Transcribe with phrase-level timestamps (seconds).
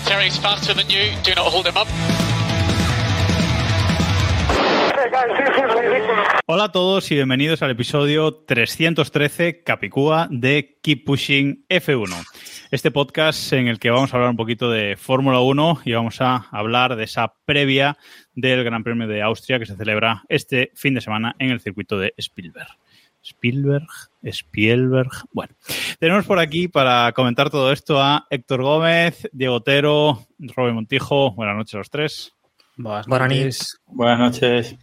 [0.00, 1.12] Valtteri's faster than you.
[1.22, 1.74] Do not hold him.
[6.46, 12.24] Hola a todos y bienvenidos al episodio 313 Capicúa de Keep Pushing F1.
[12.70, 16.20] Este podcast en el que vamos a hablar un poquito de Fórmula 1 y vamos
[16.20, 17.98] a hablar de esa previa
[18.34, 21.98] del Gran Premio de Austria que se celebra este fin de semana en el circuito
[21.98, 22.68] de Spielberg.
[23.30, 23.86] Spielberg,
[24.22, 25.10] Spielberg.
[25.32, 25.54] Bueno,
[25.98, 31.32] tenemos por aquí para comentar todo esto a Héctor Gómez, Diego Otero, Robin Montijo.
[31.32, 32.32] Buenas noches a los tres.
[32.76, 33.80] Buenas noches.
[33.86, 34.76] Buenas noches.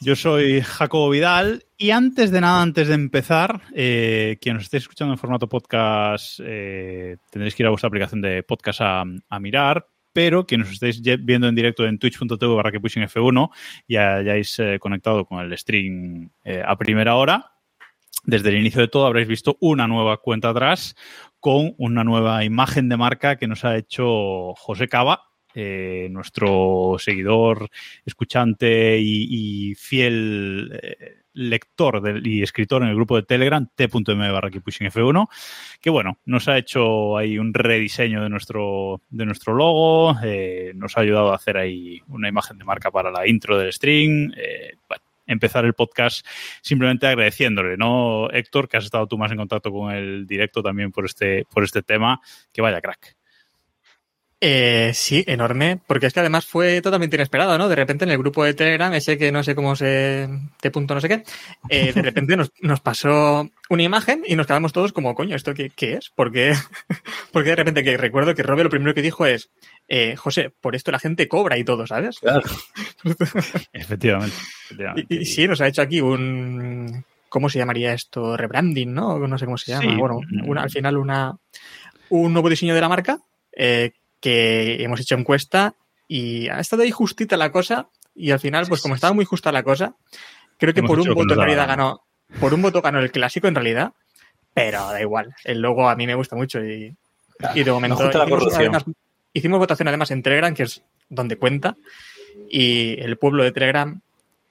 [0.00, 4.78] Yo soy Jacobo Vidal y antes de nada, antes de empezar, eh, quien nos esté
[4.78, 9.38] escuchando en formato podcast, eh, tendréis que ir a vuestra aplicación de podcast a, a
[9.40, 13.48] mirar, pero quien nos estéis ye- viendo en directo en twitch.tv barra que pushing F1
[13.86, 17.51] y hayáis eh, conectado con el stream eh, a primera hora,
[18.24, 20.94] desde el inicio de todo habréis visto una nueva cuenta atrás
[21.40, 27.68] con una nueva imagen de marca que nos ha hecho José Cava, eh, nuestro seguidor,
[28.06, 34.64] escuchante y, fiel eh, lector y escritor en el grupo de Telegram, t.m barra Keep
[34.64, 35.28] F1,
[35.80, 40.96] que bueno, nos ha hecho ahí un rediseño de nuestro, de nuestro logo, eh, nos
[40.96, 44.32] ha ayudado a hacer ahí una imagen de marca para la intro del stream,
[45.32, 46.26] empezar el podcast
[46.60, 48.68] simplemente agradeciéndole, ¿no, Héctor?
[48.68, 51.82] Que has estado tú más en contacto con el directo también por este, por este
[51.82, 52.20] tema,
[52.52, 53.21] que vaya crack.
[54.44, 57.68] Eh, sí, enorme, porque es que además fue totalmente inesperado, ¿no?
[57.68, 60.28] De repente en el grupo de Telegram, ese que no sé cómo se...
[60.60, 61.22] T punto no sé qué,
[61.68, 65.54] eh, de repente nos, nos pasó una imagen y nos quedamos todos como, coño, ¿esto
[65.54, 66.10] qué, qué es?
[66.16, 66.54] Porque,
[67.32, 69.48] porque de repente que recuerdo que Robe lo primero que dijo es,
[69.86, 72.18] eh, José, por esto la gente cobra y todo, ¿sabes?
[73.72, 74.34] Efectivamente.
[74.64, 75.06] efectivamente.
[75.08, 77.04] Y, y sí, nos ha hecho aquí un...
[77.28, 78.36] ¿Cómo se llamaría esto?
[78.36, 79.18] Rebranding, ¿no?
[79.26, 79.82] No sé cómo se llama.
[79.90, 79.96] Sí.
[79.96, 81.34] Bueno, una- al final una,
[82.10, 83.18] un nuevo diseño de la marca
[83.56, 85.74] eh, que hemos hecho encuesta
[86.08, 89.52] y ha estado ahí justita la cosa y al final, pues como estaba muy justa
[89.52, 89.96] la cosa,
[90.58, 92.02] creo que Hemos por un voto en da realidad ganó,
[92.40, 93.92] por un voto ganó el clásico en realidad,
[94.54, 95.34] pero da igual.
[95.44, 96.94] El logo a mí me gusta mucho y,
[97.54, 98.84] y de momento gusta la hicimos, además,
[99.32, 101.76] hicimos votación además en Telegram, que es donde cuenta,
[102.48, 104.00] y el pueblo de Telegram,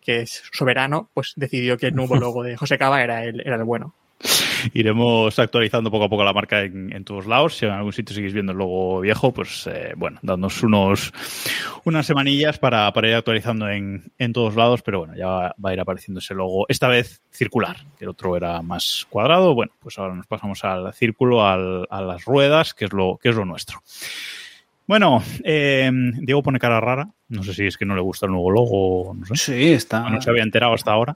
[0.01, 3.55] que es soberano, pues decidió que el nuevo logo de José Cava era el, era
[3.55, 3.95] el bueno.
[4.73, 7.55] Iremos actualizando poco a poco la marca en, en todos lados.
[7.57, 11.11] Si en algún sitio seguís viendo el logo viejo, pues eh, bueno, dándonos unos
[11.83, 15.69] unas semanillas para, para ir actualizando en, en todos lados, pero bueno, ya va, va
[15.71, 19.55] a ir apareciendo ese logo, esta vez circular, que el otro era más cuadrado.
[19.55, 23.29] Bueno, pues ahora nos pasamos al círculo, al- a las ruedas, que es lo, que
[23.29, 23.81] es lo nuestro.
[24.87, 25.89] Bueno, eh,
[26.19, 27.07] Diego pone cara rara.
[27.29, 29.35] No sé si es que no le gusta el nuevo logo, no sé.
[29.37, 30.09] Sí, está.
[30.09, 31.15] No se había enterado hasta ahora.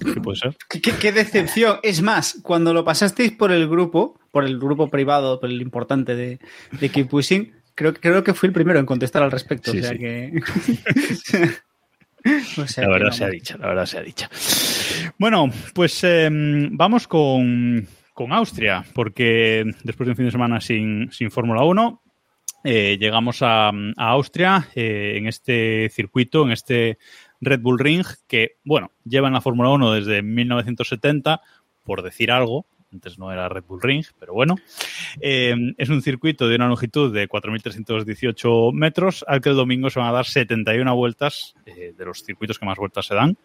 [0.00, 0.56] ¿Qué puede ser?
[0.68, 1.78] ¿Qué, qué- qué decepción.
[1.82, 6.16] Es más, cuando lo pasasteis por el grupo, por el grupo privado, por el importante
[6.16, 6.38] de,
[6.72, 9.70] de Keep Pushing, creo, creo que fui el primero en contestar al respecto.
[9.70, 9.98] Sí, o sea sí.
[9.98, 10.32] que.
[12.58, 13.16] O sea La que verdad vamos.
[13.16, 14.30] sea dicha, la verdad sea dicha.
[15.18, 21.12] Bueno, pues eh, vamos con, con Austria, porque después de un fin de semana sin,
[21.12, 22.02] sin Fórmula 1,
[22.64, 23.72] eh, llegamos a, a
[24.08, 26.96] Austria eh, en este circuito, en este
[27.44, 31.40] Red Bull Ring, que, bueno, lleva en la Fórmula 1 desde 1970,
[31.84, 32.66] por decir algo.
[32.92, 34.54] Antes no era Red Bull Ring, pero bueno.
[35.20, 39.98] Eh, es un circuito de una longitud de 4.318 metros, al que el domingo se
[39.98, 43.36] van a dar 71 vueltas, eh, de los circuitos que más vueltas se dan,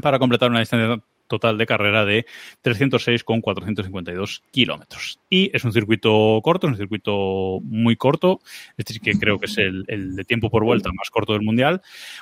[0.00, 2.26] para completar una distancia total de carrera de
[2.62, 5.20] 306,452 kilómetros.
[5.30, 8.40] Y es un circuito corto, es un circuito muy corto.
[8.76, 11.42] Este sí que creo que es el, el de tiempo por vuelta más corto del
[11.42, 11.80] mundial,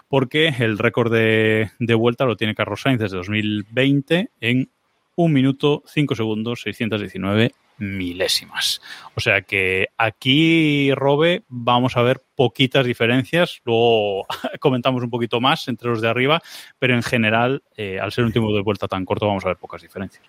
[0.09, 4.71] porque el récord de, de vuelta lo tiene Carlos Sainz desde 2020 en
[5.17, 8.81] 1 minuto 5 segundos 619 milésimas.
[9.15, 13.61] O sea que aquí, Robe, vamos a ver poquitas diferencias.
[13.65, 14.27] Luego
[14.61, 16.43] comentamos un poquito más entre los de arriba,
[16.79, 19.57] pero en general, eh, al ser un tiempo de vuelta tan corto, vamos a ver
[19.57, 20.25] pocas diferencias.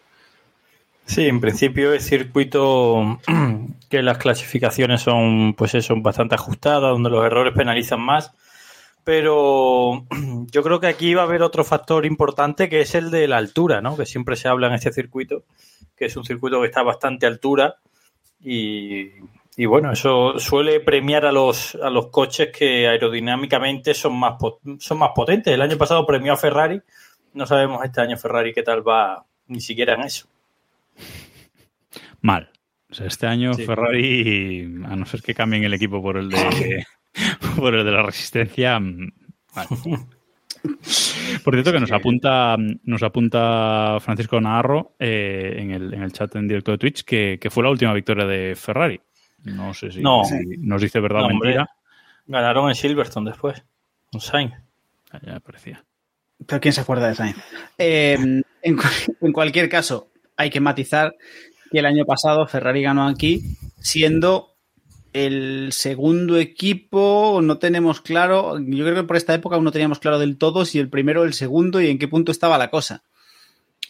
[1.06, 3.19] Sí, en principio es circuito
[3.90, 8.31] que las clasificaciones son, pues eso, bastante ajustadas, donde los errores penalizan más.
[9.10, 10.06] Pero
[10.52, 13.38] yo creo que aquí va a haber otro factor importante que es el de la
[13.38, 13.98] altura, ¿no?
[13.98, 15.46] Que siempre se habla en este circuito,
[15.98, 17.78] que es un circuito que está a bastante altura
[18.40, 19.10] y,
[19.58, 24.36] Y bueno, eso suele premiar a los, a los coches que aerodinámicamente son más,
[24.78, 25.56] son más potentes.
[25.56, 26.80] El año pasado premió a Ferrari.
[27.34, 30.28] No sabemos este año Ferrari qué tal va, ni siquiera en eso.
[32.22, 32.52] Mal.
[32.92, 33.66] O sea, este año Sí.
[33.66, 36.86] Ferrari, a no ser que cambien el equipo por el de,
[37.57, 38.80] por el de la resistencia.
[41.44, 46.36] Por cierto, que nos apunta, nos apunta Francisco Navarro eh, en, el, en el chat
[46.36, 49.00] en directo de Twitch que, que fue la última victoria de Ferrari.
[49.45, 50.24] No sé si, No.
[50.25, 51.50] si nos dice verdad No, o hombre.
[51.50, 51.69] mentira.
[52.27, 53.63] Ganaron en Silverstone después.
[54.12, 54.54] Un Sainz.
[55.12, 55.83] Ah, Ya me parecía.
[56.45, 57.38] Pero ¿quién se acuerda de Sainz?
[57.77, 58.18] Eh,
[58.62, 61.16] en cualquier caso, hay que matizar
[61.71, 64.49] que el año pasado Ferrari ganó aquí siendo
[65.14, 70.00] el segundo equipo, no tenemos claro, yo creo que por esta época aún no teníamos
[70.00, 72.70] claro del todo si el primero o el segundo y en qué punto estaba la
[72.70, 73.04] cosa.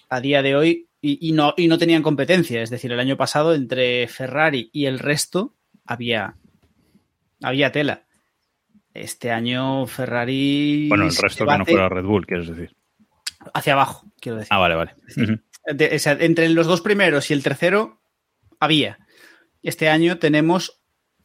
[0.09, 3.17] A día de hoy, y, y no, y no tenían competencia, es decir, el año
[3.17, 5.53] pasado entre Ferrari y el resto
[5.85, 6.35] había,
[7.41, 8.05] había tela.
[8.93, 10.87] Este año Ferrari...
[10.89, 12.75] Bueno, el resto que no fuera Red Bull, quieres decir.
[13.53, 14.49] hacia abajo, quiero decir.
[14.51, 14.95] Ah, vale, vale.
[15.15, 15.39] Ujú.
[15.73, 18.01] De- o sea, entre los dos primeros y el tercero
[18.59, 18.97] había.
[19.61, 20.78] Este año tenemos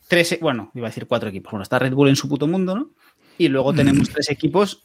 [0.08, 1.52] tres, e- bueno, iba a decir cuatro equipos.
[1.52, 2.90] Bueno, está Red Bull en su puto mundo, ¿no?
[3.38, 4.82] Y luego tenemos tres equipos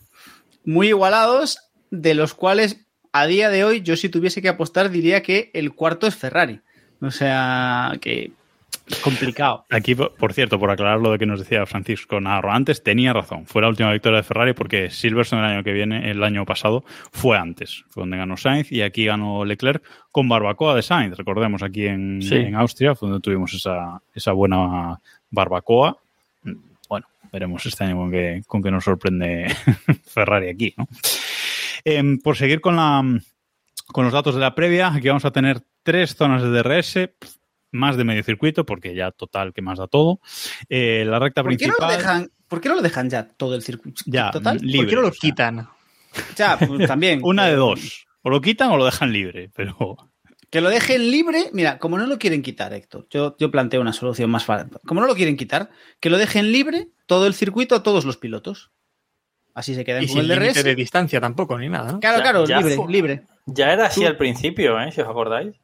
[0.66, 1.60] muy igualados,
[1.92, 5.74] de los cuales a día de hoy yo si tuviese que apostar diría que el
[5.74, 6.62] cuarto es Ferrari.
[7.01, 8.31] O sea, que
[9.04, 9.66] complicado.
[9.69, 13.45] Aquí, por cierto, por aclarar lo de que nos decía Francisco Navarro antes, tenía razón.
[13.45, 16.83] Fue la última victoria de Ferrari porque Silverstone el año que viene, el año pasado,
[17.12, 17.83] fue antes.
[17.89, 21.16] Fue donde ganó Sainz y aquí ganó Leclerc con barbacoa de Sainz.
[21.18, 22.36] Recordemos, aquí en, Sí.
[22.36, 25.00] en Austria fue donde tuvimos esa, esa buena
[25.30, 25.98] barbacoa.
[26.88, 29.48] Bueno, veremos este año con qué, con qué nos sorprende
[30.06, 30.88] Ferrari aquí, ¿no?
[31.86, 33.04] Em, por seguir con la
[33.88, 37.10] con los datos de la previa, aquí vamos a tener tres zonas de DRS,
[37.71, 40.19] más de medio circuito, porque ya total que más da todo.
[40.69, 41.92] Eh, la recta ¿Por qué, no principal.
[41.92, 44.01] lo dejan, ¿Por qué no lo dejan ya todo el circuito?
[44.07, 44.57] Ya, Total.
[44.57, 45.69] libre, ¿Por qué no lo o sea, quitan?
[46.36, 47.19] Ya, pues, también.
[47.24, 48.07] Una de dos.
[48.24, 49.98] O lo quitan o lo dejan libre, pero.
[50.50, 53.94] Que lo dejen libre, mira, como no lo quieren quitar, Héctor, yo, yo planteo una
[53.94, 54.71] solución más fácil.
[54.83, 55.69] Como no lo quieren quitar,
[56.00, 58.71] que lo dejen libre todo el circuito a todos los pilotos.
[59.54, 60.63] Así se con sin el DRS.
[60.63, 62.00] de distancia tampoco, ni nada, ¿no?
[62.00, 63.24] Claro, Ya- claro, ya libre, fue- libre.
[63.45, 64.92] Ya era así Tú- al principio, ¿eh?
[64.92, 65.56] Si os acordáis.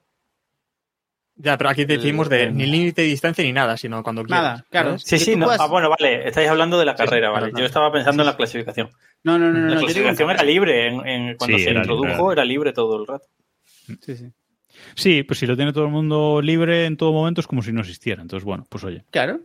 [1.37, 4.41] Ya, pero aquí decimos de ni límite de distancia ni nada, sino cuando quieras.
[4.43, 4.87] Nada, claro.
[4.97, 5.03] ¿sabes?
[5.03, 5.45] Sí, sí, no.
[5.47, 6.27] puedas- Ah, bueno, vale.
[6.29, 7.49] Estáis hablando de la Sí, sí, carrera, vale.
[7.49, 7.59] claro.
[7.59, 8.89] Yo estaba pensando en la clasificación.
[9.23, 9.59] No, no, no, no.
[9.59, 10.87] la no, yo digo- clasificación era libre.
[10.87, 12.31] En, en- cuando Sí, se era introdujo libre.
[12.33, 13.25] era libre todo el rato.
[14.01, 14.31] Sí, sí.
[14.95, 17.71] Sí, pues si lo tiene todo el mundo libre en todo momento es como si
[17.73, 18.21] no existiera.
[18.21, 19.03] Entonces, bueno, pues oye.
[19.11, 19.39] Claro.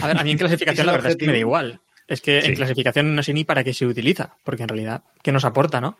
[0.00, 1.80] A ver, a mí en clasificación la verdad es que me da igual.
[2.06, 2.48] Es que Sí.
[2.48, 5.78] en clasificación no sé ni para qué se utiliza, porque en realidad, ¿qué nos aporta,
[5.80, 5.98] no?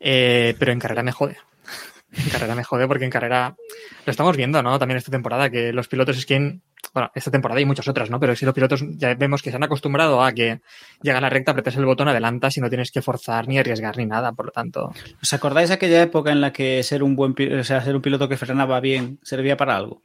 [0.00, 1.36] Eh, pero en carrera me jode.
[2.16, 3.56] En carrera me jode porque en carrera
[4.06, 4.78] lo estamos viendo, ¿no?
[4.78, 6.62] También esta temporada, que los pilotos es quien,
[6.92, 8.20] bueno, esta temporada y muchas otras, ¿no?
[8.20, 10.60] Pero si los pilotos ya vemos que se han acostumbrado a que
[11.02, 13.96] llega a la recta, apretas el botón, adelantas y no tienes que forzar ni arriesgar
[13.96, 14.92] ni nada, por lo tanto.
[15.22, 18.28] ¿Os acordáis aquella época en la que ser un buen o sea, ser un piloto
[18.28, 20.02] que frenaba bien servía para algo?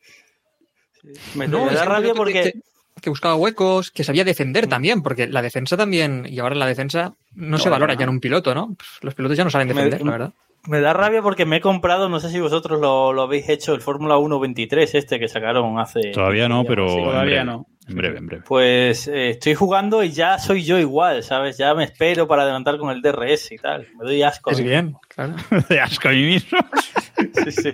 [1.36, 2.44] Me, No, me da rabia porque.
[2.44, 2.54] que,
[3.02, 7.14] que buscaba huecos, que sabía defender también, porque la defensa también, y ahora la defensa
[7.34, 8.00] no, se valora no.
[8.00, 8.76] ya en un piloto, ¿no?
[8.76, 10.34] Pues los pilotos ya no saben Me- defender, la verdad.
[10.68, 13.74] Me da rabia porque me he comprado, no sé si vosotros lo, lo habéis hecho,
[13.74, 16.12] el Fórmula 1 23, este que sacaron hace.
[16.12, 16.90] Todavía no, pero.
[16.90, 17.66] Sí, en todavía breve, no.
[17.88, 18.44] En breve, en breve.
[18.46, 21.58] Pues eh, estoy jugando y ya soy yo igual, ¿sabes?
[21.58, 23.88] Ya me espero para adelantar con el DRS y tal.
[23.98, 24.52] Me doy asco.
[24.52, 25.36] Es bien, claro.
[25.70, 26.60] De asco a mí mismo.
[27.46, 27.74] Sí, sí.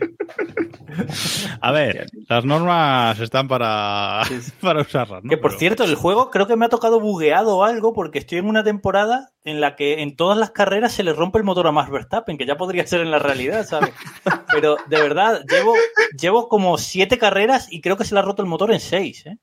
[1.61, 4.21] A ver, las normas están para,
[4.61, 5.29] para usarlas, ¿no?
[5.29, 8.19] Que por Pero- cierto, el juego creo que me ha tocado bugueado o algo porque
[8.19, 11.43] estoy en una temporada en la que en todas las carreras se le rompe el
[11.43, 13.91] motor a Max Verstappen, que ya podría ser en la realidad, ¿sabes?
[14.51, 15.73] Pero de verdad, llevo,
[16.17, 19.25] llevo como siete carreras y creo que se le ha roto el motor en seis,
[19.25, 19.37] ¿eh?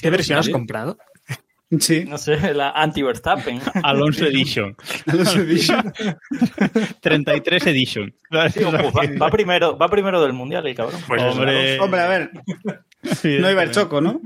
[0.00, 0.96] ¿Qué versión has comprado?
[1.80, 2.04] Sí.
[2.06, 3.60] No sé, la anti-Verstappen.
[3.82, 4.76] Alonso Edition.
[7.00, 8.14] 33 Edition.
[8.54, 11.00] Digo, pues va, va primero, va primero del mundial el cabrón.
[11.06, 11.78] Pues Hombre.
[11.80, 12.30] Hombre, a ver,
[13.20, 14.20] Sí, no iba el choco, ¿no?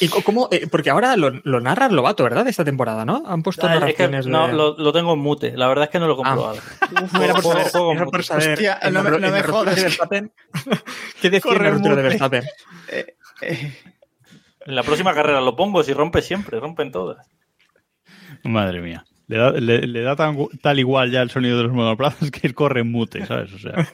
[0.00, 0.48] ¿Y cómo?
[0.50, 2.44] eh, porque ahora lo, lo narra Lobato, ¿verdad?
[2.44, 3.22] De esta temporada, ¿no?
[3.26, 4.54] Han puesto Ah, es que narraciones no, de...
[4.54, 5.56] lo, lo tengo en mute.
[5.56, 6.56] La verdad es que no lo he comprobado.
[7.12, 9.76] No era por saber, era por saber Hostia, en no no en me jodas.
[9.76, 10.32] de Verstappen.
[11.20, 12.02] ¿Qué decía Corre ruptura de.
[12.02, 12.44] Verstappen?
[14.66, 17.26] En la próxima carrera lo pongo, si rompe siempre, rompen todas.
[18.44, 19.04] Madre mía.
[19.26, 22.46] Le da, le- le da tan, tal igual ya el sonido de los monoplazas que
[22.46, 23.52] él corre en mute, ¿sabes?
[23.54, 23.74] O sea.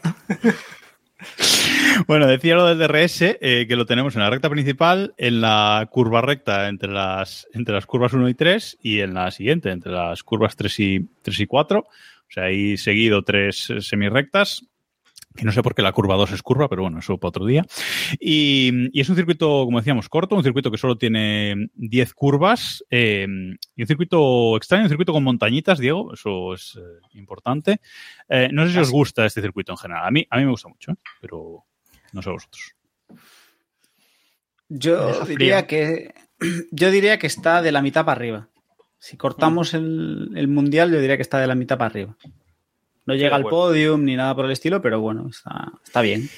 [2.07, 5.87] bueno, decía lo del DRS, eh, que lo tenemos en la recta principal, en la
[5.91, 9.93] curva recta entre las, entre las curvas 1 y 3 y en la siguiente, entre
[9.93, 11.81] las curvas 3 y, 3 y 4.
[11.81, 14.65] O sea, ahí seguido tres eh, semirrectas.
[15.37, 17.47] Que no sé por qué la curva 2 es curva, pero bueno, eso para otro
[17.47, 17.65] día.
[18.19, 22.85] Y, y es un circuito, como decíamos, corto, un circuito que solo tiene 10 curvas
[22.91, 23.27] eh,
[23.77, 27.81] y un circuito extraño, un circuito con montañitas, Diego, eso es eh, importante.
[28.29, 30.05] Eh, no sé si os gusta este circuito en general.
[30.05, 30.97] A mí, a mí me gusta mucho, ¿eh?
[31.21, 31.65] pero
[32.13, 32.75] no sé vosotros.
[34.69, 36.15] Yo diría que
[36.73, 38.49] yo diría que está de la mitad para arriba.
[38.99, 42.17] Si cortamos el, el mundial, yo diría que está de la mitad para arriba.
[43.07, 43.57] No llega al bueno.
[43.57, 46.29] podium ni nada por el estilo, pero bueno, está, está bien.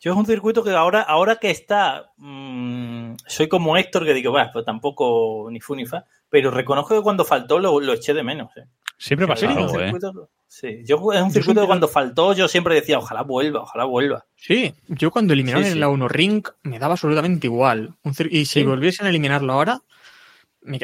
[0.00, 4.32] Yo es un circuito que ahora, ahora que está, mm, soy como Héctor que digo,
[4.32, 8.14] va, pues tampoco ni fu ni fa, pero reconozco que cuando faltó lo, lo eché
[8.14, 8.50] de menos.
[8.56, 8.66] ¿eh?
[8.98, 9.90] Siempre pasa algo, ¿eh?
[9.90, 13.84] circuito- Sí, yo es un circuito que cuando faltó yo siempre decía, ojalá vuelva, ojalá
[13.84, 14.24] vuelva.
[14.36, 15.76] Sí, yo cuando eliminaron Sí, sí.
[15.76, 17.94] el A1 Ring me daba absolutamente igual.
[18.04, 18.64] Un cir- y si Sí.
[18.64, 19.80] volviesen a eliminarlo ahora,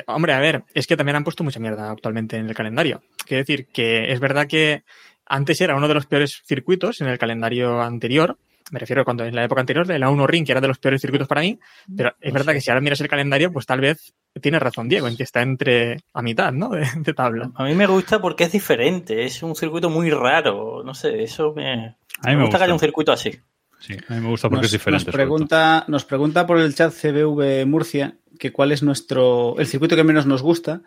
[0.07, 3.03] hombre, a ver, es que también han puesto mucha mierda actualmente en el calendario.
[3.27, 4.85] Quiero decir que es verdad que
[5.27, 8.39] antes era uno de los peores circuitos en el calendario anterior.
[8.71, 11.01] Me refiero cuando en la época anterior, el A1 Ring, que era de los peores
[11.01, 11.59] circuitos para mí,
[11.95, 15.09] pero es verdad que si ahora miras el calendario, pues tal vez tiene razón Diego,
[15.09, 16.69] en que está entre a mitad, ¿no?
[16.71, 17.51] De, de tabla.
[17.55, 21.53] A mí me gusta porque es diferente, es un circuito muy raro, no sé, eso
[21.55, 23.33] me, A mí me me gusta que haya un circuito así.
[23.79, 25.13] Sí, a mí me gusta porque Nos, es diferente.
[25.13, 30.05] pregunta, nos pregunta por el chat CBV Murcia que cuál es nuestro el circuito que
[30.05, 30.83] menos nos gusta.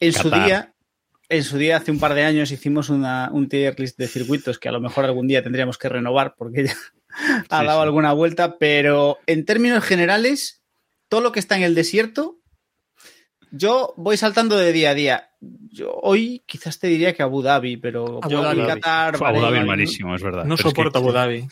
[0.00, 0.74] En su día,
[1.28, 4.58] en su día, hace un par de años, hicimos una, un tier list de circuitos
[4.58, 6.72] que a lo mejor algún día tendríamos que renovar porque ya
[7.48, 7.84] ha Sí, dado sí.
[7.84, 10.62] alguna vuelta, pero en términos generales,
[11.08, 12.38] todo lo que está en el desierto,
[13.50, 15.30] yo voy saltando de día a día.
[15.70, 18.66] Yo hoy quizás te diría que Abu Dhabi, pero Abu Abu Dhabi.
[18.66, 20.44] Qatar, Fue Abu Dhabi es Bahrein, malísimo, es verdad.
[20.44, 21.46] No Pero es que- soporto Abu Dhabi.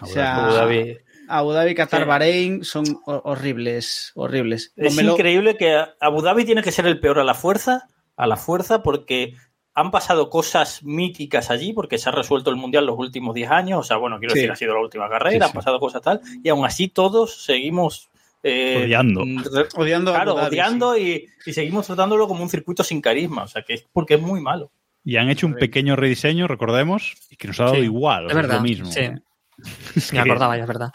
[0.00, 0.96] O sea, Abu Dhabi.
[1.28, 2.06] Abu Dhabi, Qatar, Sí.
[2.08, 4.72] Bahrein son ho- horribles, horribles.
[4.76, 8.26] Es Pónmelo- increíble que Abu Dhabi tiene que ser el peor a la fuerza, a
[8.26, 9.34] la fuerza, porque
[9.74, 13.78] han pasado cosas míticas allí, porque se ha resuelto el mundial los últimos 10 años,
[13.78, 14.40] o sea, bueno, quiero Sí.
[14.40, 15.44] decir, ha sido la última carrera, Sí, sí.
[15.44, 18.08] han pasado cosas tal, y aún así todos seguimos
[18.44, 19.24] eh, Odiando.
[19.24, 23.42] re- Odiando Claro, Abu Dhabi, odiando y, y seguimos tratándolo como un circuito sin carisma,
[23.42, 24.70] o sea, que es porque es muy malo.
[25.04, 28.30] Y han hecho un pequeño rediseño, recordemos, y que nos ha dado Sí, igual.
[28.30, 28.86] Es lo mismo.
[28.92, 29.00] Sí.
[29.00, 29.12] Es
[30.12, 30.90] Me acordaba, ya es verdad.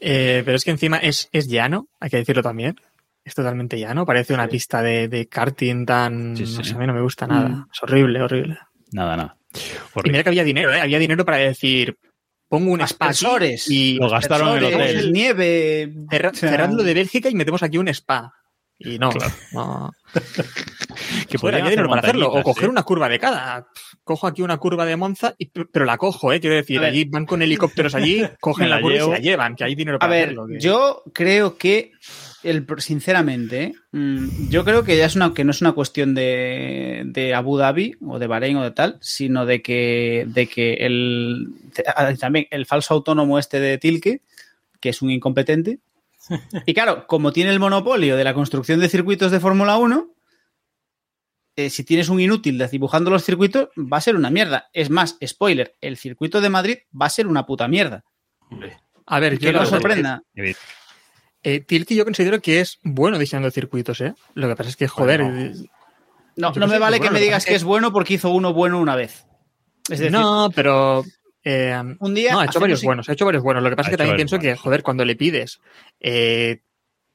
[0.00, 2.76] Eh, pero es que encima es, es llano, hay que decirlo también.
[3.24, 4.04] Es totalmente llano.
[4.04, 6.36] Parece una pista de, de karting tan.
[6.36, 6.58] Sí, sí.
[6.58, 7.48] No sé, a mí no me gusta nada.
[7.48, 7.66] Mm.
[7.72, 8.58] Es horrible, horrible.
[8.92, 9.36] Nada, nada.
[9.54, 9.58] Y
[9.94, 10.12] Horrible.
[10.12, 10.80] mira que había dinero, ¿eh?
[10.80, 11.96] Había dinero para decir.
[12.46, 13.10] Pongo un spa
[13.68, 15.12] y Lo gastaron en el hotel.
[15.12, 15.92] nieve.
[16.10, 18.32] cerra- o sea, cerradlo de Bélgica y metemos aquí un spa.
[18.78, 19.10] Y no,
[19.52, 19.92] no.
[21.28, 22.30] Que había dinero para hacerlo.
[22.32, 22.68] O coger ¿eh?
[22.68, 23.66] una curva de cada.
[24.04, 26.40] Cojo aquí una curva de Monza, y, pero la cojo, ¿eh?
[26.40, 29.18] Quiero decir, A allí van con helicópteros allí, cogen la, la curva y se la
[29.18, 30.46] llevan, que hay dinero A para ver, hacerlo.
[30.46, 31.92] que- yo creo que,
[32.42, 33.74] el, sinceramente, ¿eh?
[33.92, 37.56] Mm, yo creo que ya es una, que no es una cuestión de, de Abu
[37.56, 41.48] Dhabi o de Bahrein o de tal, sino de que, de que el,
[42.20, 44.20] también el falso autónomo este de Tilke,
[44.80, 45.78] que es un incompetente,
[46.66, 50.10] y claro, como tiene el monopolio de la construcción de circuitos de Fórmula 1,
[51.56, 54.68] eh, si tienes un inútil dibujando los circuitos, va a ser una mierda.
[54.72, 58.04] Es más, spoiler, el circuito de Madrid va a ser una puta mierda.
[59.06, 60.22] A ver, Que yo no os sorprenda.
[61.46, 64.14] Eh, Tilke yo considero que es bueno diseñando circuitos, ¿eh?
[64.34, 65.40] Lo que pasa es que, joder, Bueno.
[65.40, 65.52] eh,
[66.36, 68.14] No, no me vale que bueno, me lo que digas que es es bueno porque
[68.14, 69.26] hizo uno bueno una vez.
[69.90, 71.04] Es decir, no, pero
[71.44, 73.62] eh, un día no, ha hecho varios buenos, ha hecho varios buenos.
[73.62, 75.60] Lo que pasa Ha es que también pienso que, joder, cuando le pides
[76.00, 76.60] eh,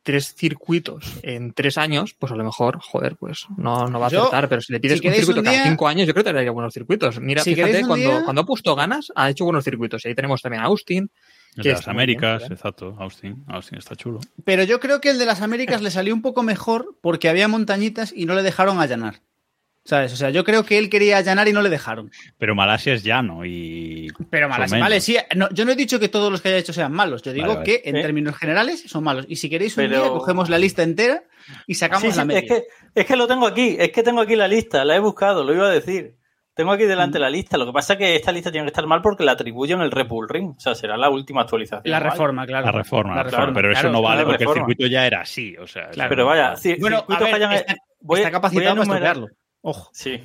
[0.03, 4.09] tres circuitos en tres años, pues a lo mejor, joder, pues no, no va a
[4.09, 6.23] Yo, acertar, pero si le pides si un circuito un cada cinco años, yo creo
[6.23, 7.19] que te haría buenos circuitos.
[7.19, 10.05] Mira, Si fíjate, cuando, día- cuando ha puesto ganas, ha hecho buenos circuitos.
[10.05, 11.11] Y ahí tenemos también a Austin.
[11.55, 12.95] El de las bien, Américas, exacto.
[12.99, 13.43] Austin.
[13.47, 14.19] Austin está chulo.
[14.45, 17.47] Pero yo creo que el de las Américas le salió un poco mejor porque había
[17.47, 19.15] montañitas y no le dejaron allanar.
[19.89, 20.13] ¿Sabes?
[20.13, 22.11] O sea, yo creo que él quería allanar y no le dejaron.
[22.37, 24.07] Pero Malasia es llano y.
[24.29, 24.85] Pero Son malas, menos.
[24.85, 25.17] vale, sí.
[25.35, 27.23] no, yo no he dicho que todos los que haya hecho sean malos.
[27.23, 27.65] Yo digo Vale, vale.
[27.81, 28.01] que en Eh.
[28.03, 29.25] términos generales son malos.
[29.27, 31.23] Y si queréis un Pero- día, cogemos la lista entera
[31.65, 32.39] y sacamos Sí, sí, la media.
[32.41, 34.99] es, que, es que lo tengo aquí, es que tengo aquí la lista, la he
[34.99, 36.15] buscado, lo iba a decir.
[36.53, 37.21] Tengo aquí delante Mm.
[37.21, 37.57] la lista.
[37.57, 39.89] Lo que pasa es que esta lista tiene que estar mal porque la atribuyen el
[39.91, 40.49] Red Bull Ring.
[40.55, 41.81] O sea, será la última actualización.
[41.89, 42.65] La reforma, claro.
[42.67, 44.61] La reforma, La claro, reforma, pero eso no vale porque reforma.
[44.61, 45.55] el circuito ya era así.
[45.57, 46.09] O sea, Claro.
[46.09, 48.97] Pero vaya, ci- Bueno, a circuitos ver, hayan- está, voy- está capacitado voy a para
[48.99, 49.38] enumerar- estudiarlo.
[49.61, 49.89] Ojo.
[49.93, 50.21] Sí.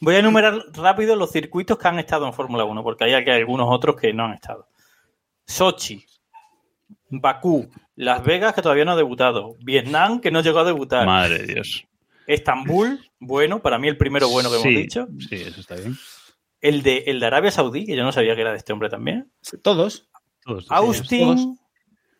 [0.00, 3.30] Voy a enumerar rápido los circuitos que han estado en Fórmula 1, porque hay aquí
[3.30, 4.68] algunos otros que no han estado.
[5.46, 6.04] Sochi,
[7.10, 11.40] Bakú, Las Vegas, que todavía no ha debutado, Vietnam, que no llegó a debutar, Madre
[11.40, 11.84] de Dios.
[12.26, 15.94] Estambul, bueno, para mí el primero bueno que sí, hemos dicho, Sí, eso está bien.
[16.62, 18.88] el de, el de Arabia Saudí, que yo no sabía que era de este hombre
[18.88, 19.30] también,
[19.62, 20.08] Todos.
[20.42, 20.70] Todos, todos.
[20.70, 21.58] Austin,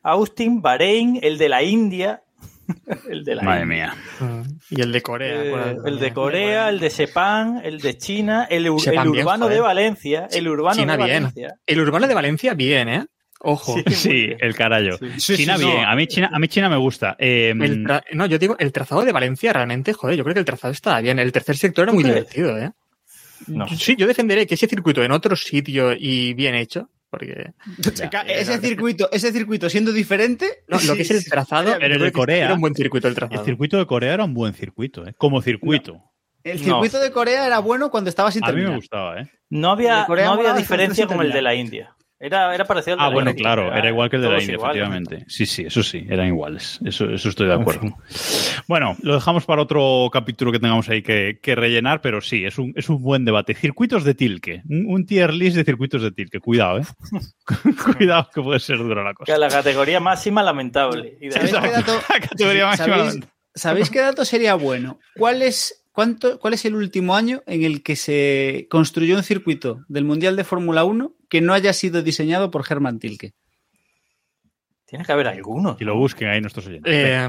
[0.03, 2.23] Austin, Bahrein, el de la India,
[3.11, 3.95] el de la Madre India.
[4.21, 4.29] mía.
[4.29, 4.43] Mm.
[4.71, 5.43] Y el de Corea.
[5.45, 6.13] Eh, el de.
[6.13, 10.97] Corea, el de Sepang, el de China, el, ur- urbano de Valencia, el urbano China
[10.97, 11.23] de bien.
[11.25, 11.55] Valencia.
[11.67, 13.07] El urbano de Valencia, bien, ¿eh?
[13.47, 13.77] Ojo.
[13.91, 14.29] Sí.
[14.39, 14.97] el carallo.
[15.19, 15.37] Sí.
[15.37, 15.73] China sí, no.
[15.73, 15.85] bien.
[15.85, 17.15] A mí China, a mí China me gusta.
[17.19, 20.41] Eh, El tra- no, yo digo, el trazado de Valencia realmente, joder, yo creo que
[20.41, 21.19] el trazado estaba bien.
[21.19, 22.71] El tercer sector era muy divertido, ¿eh?
[23.47, 23.69] No.
[23.69, 27.53] Sí, yo defenderé que ese circuito en otro sitio y bien hecho, porque
[28.29, 30.65] ese circuito, ese circuito siendo diferente.
[30.69, 33.13] no, lo que es el trazado, Pero el de Corea- era un buen circuito el
[33.13, 33.45] el trazado.
[33.45, 35.15] circuito de Corea era un buen circuito, ¿eh?
[35.17, 36.03] Como circuito.
[36.43, 39.31] El circuito de Corea era bueno cuando estaba sin A mí me gustaba, ¿eh?
[39.49, 41.95] No había, no había diferencia con el de la India.
[42.25, 43.43] Era, era parecido al de Ah, la bueno, India.
[43.43, 44.77] claro, era igual que el de la India, iguales.
[44.83, 45.25] efectivamente.
[45.29, 46.81] Sí, sí, eso sí, eran iguales.
[46.85, 47.97] Eso, eso estoy de acuerdo.
[48.67, 52.57] Bueno, lo dejamos para otro capítulo que tengamos ahí que, que rellenar, pero sí, es
[52.59, 53.55] un, es un buen debate.
[53.55, 54.63] Circuitos de Tilke.
[54.69, 56.41] Un, un tier list de circuitos de Tilke.
[56.41, 56.85] Cuidado, ¿eh?
[57.99, 59.35] Cuidado que puede ser dura la Que cosa.
[59.35, 61.19] a la categoría máxima lamentable.
[61.21, 62.97] Y de ahí- ¿Sabéis qué dato, La categoría máxima.
[62.97, 63.21] ¿sabéis,
[63.55, 64.99] sabéis qué dato sería bueno?
[65.17, 69.85] ¿Cuál es, cuánto, ¿Cuál es el último año en el que se construyó un circuito
[69.89, 73.33] del Mundial de Fórmula 1 que no haya sido diseñado por Hermann Tilke?
[74.85, 75.77] Tiene que haber alguno.
[75.81, 76.93] Y lo busquen ahí nuestros oyentes.
[76.95, 77.29] Eh,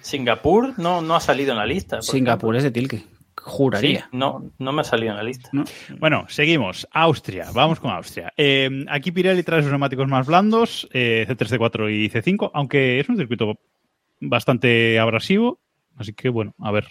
[0.00, 2.00] Singapur no, no ha salido en la lista.
[2.00, 2.98] Singapur es de Tilke.
[2.98, 4.08] Sí, Juraría.
[4.12, 5.50] no, no me ha salido en la lista.
[5.52, 5.64] ¿no?
[5.98, 6.88] Bueno, seguimos.
[6.90, 7.48] Austria.
[7.52, 8.32] Vamos con Austria.
[8.36, 13.08] Eh, aquí Pirelli trae sus neumáticos más blandos, eh, C3, C4 y C5, aunque es
[13.08, 13.60] un circuito
[14.20, 15.60] bastante abrasivo.
[15.96, 16.88] Así que, bueno, a ver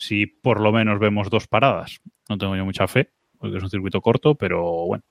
[0.00, 2.00] si por lo menos vemos dos paradas.
[2.28, 5.04] No tengo yo mucha fe, porque es un circuito corto, pero bueno.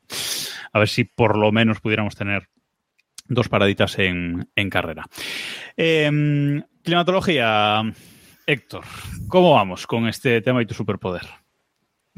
[0.73, 2.49] A ver si por lo menos pudiéramos tener
[3.27, 5.05] dos paraditas en, en carrera.
[5.77, 7.83] Eh, climatología.
[8.47, 8.83] Héctor,
[9.27, 11.21] ¿cómo vamos con este tema y tu superpoder?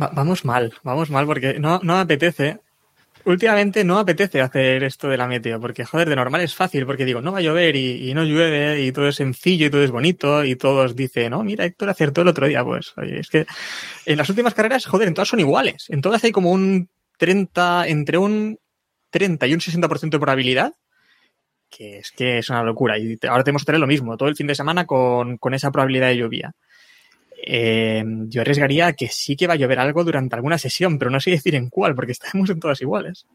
[0.01, 2.59] va- vamos mal, vamos mal porque no, no apetece.
[3.25, 7.05] Últimamente no apetece hacer esto de la meteo, porque joder, de normal es fácil, porque
[7.05, 9.91] digo, no va a llover y, no llueve y todo es sencillo y todo es
[9.91, 13.45] bonito y todos dicen, no, mira, Héctor acertó el otro día, pues, oye, es que
[14.05, 17.87] en las últimas carreras, joder, en todas son iguales, en todas hay como un 30,
[17.87, 18.57] entre un
[19.11, 20.73] 30 y un 60% de probabilidad,
[21.69, 22.97] que es que es una locura.
[22.97, 25.71] Y ahora tenemos que tener lo mismo, todo el fin de semana con, con esa
[25.71, 26.53] probabilidad de lluvia.
[27.43, 31.10] Eh, yo arriesgaría a que sí que va a llover algo durante alguna sesión, pero
[31.10, 33.25] no sé decir en cuál, porque estamos en todas iguales.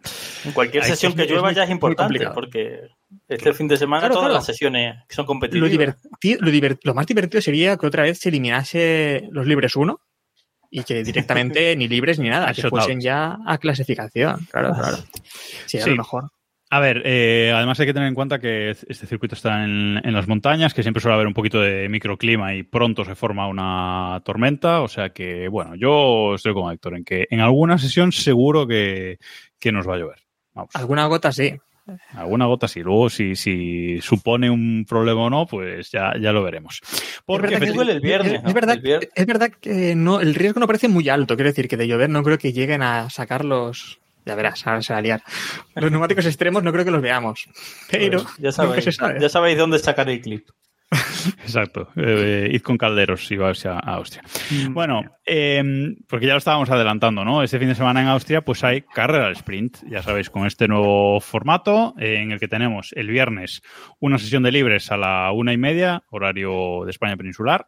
[0.45, 2.83] En cualquier Ay, sesión es que llueva es ya es importante, porque
[3.29, 4.35] este fin de semana Claro, todas claro.
[4.35, 5.71] las sesiones son Lo, competitivas.
[5.73, 9.99] diverti- lo, divert- lo más divertido sería que otra vez se eliminase los libres 1
[10.71, 14.47] y que directamente ni libres ni nada, que fuesen ya a clasificación.
[14.53, 14.97] Claro, claro.
[15.67, 15.91] Sí, Sí.
[15.91, 16.31] lo mejor.
[16.69, 20.13] A ver, eh, además hay que tener en cuenta que este circuito está en, en
[20.13, 24.21] las montañas, que siempre suele haber un poquito de microclima y pronto se forma una
[24.25, 24.81] tormenta.
[24.83, 29.19] O sea que, bueno, yo estoy con Héctor en que en alguna sesión seguro que,
[29.61, 30.19] que nos va a llover.
[30.55, 31.55] Vamos, Alguna gota sí.
[32.15, 32.81] alguna gota sí.
[32.81, 36.81] Luego, si, si supone un problema o no, pues ya, ya lo veremos.
[37.27, 38.49] Porque Es verdad que el viernes, Es, ¿no?
[38.49, 39.11] es verdad, El viernes.
[39.15, 41.37] es verdad que no, el riesgo no parece muy alto.
[41.37, 44.01] Quiero decir que de llover no creo que lleguen a sacar los.
[44.27, 45.23] Ya verás, ahora se va a liar.
[45.77, 47.49] Los neumáticos extremos no creo que los veamos.
[47.91, 49.21] Pero Pues ya sabéis, se sabe.
[49.21, 50.49] ya sabéis dónde sacar el clip.
[51.43, 51.89] Exacto.
[51.97, 54.23] Eh, id con calderos si vais a, a Austria.
[54.51, 54.73] Mm.
[54.73, 55.63] Bueno, eh,
[56.09, 57.43] porque ya lo estábamos adelantando, ¿no?
[57.43, 60.69] Este fin de semana en Austria, pues hay carrera al sprint, ya sabéis, con este
[60.69, 63.63] nuevo formato eh, en el que tenemos el viernes
[64.01, 67.67] una sesión de libres a la una y media, horario de España peninsular.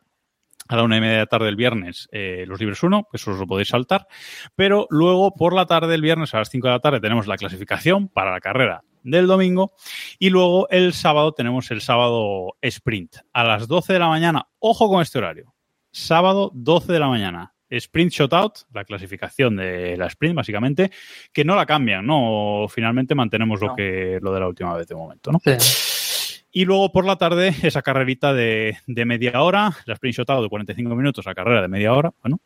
[0.68, 3.30] A la una y media de la tarde el viernes, eh, los libres 1, eso
[3.32, 4.06] os lo podéis saltar.
[4.54, 7.36] Pero luego, por la tarde, el viernes a las 5 de la tarde, tenemos la
[7.36, 9.72] clasificación para la carrera del domingo.
[10.18, 13.16] Y luego el sábado tenemos el sábado sprint.
[13.32, 15.54] A las 12 de la mañana, ojo con este horario.
[15.90, 17.54] Sábado 12 de la mañana.
[17.70, 20.90] Sprint Shotout, la clasificación de la sprint, básicamente,
[21.32, 22.66] que no la cambian, ¿no?
[22.68, 25.38] Finalmente mantenemos lo que lo de la última vez de momento, ¿no?
[25.44, 25.87] Sí.
[26.50, 30.48] Y luego por la tarde, esa carrerita de, de media hora, la sprint shotado de
[30.48, 32.40] 45 minutos, la carrera de media hora, bueno,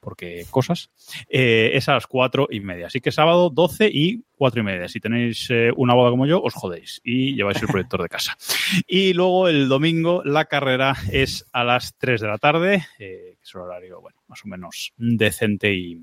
[0.00, 0.90] porque cosas,
[1.28, 2.88] eh, es a las 4 y media.
[2.88, 4.88] Así que sábado 12 y 4 y media.
[4.88, 8.36] Si tenéis eh, una boda como yo, os jodéis y lleváis el proyector de casa.
[8.86, 13.42] Y luego el domingo, la carrera es a las 3 de la tarde, eh, que
[13.42, 16.02] es un horario, bueno, más o menos decente y,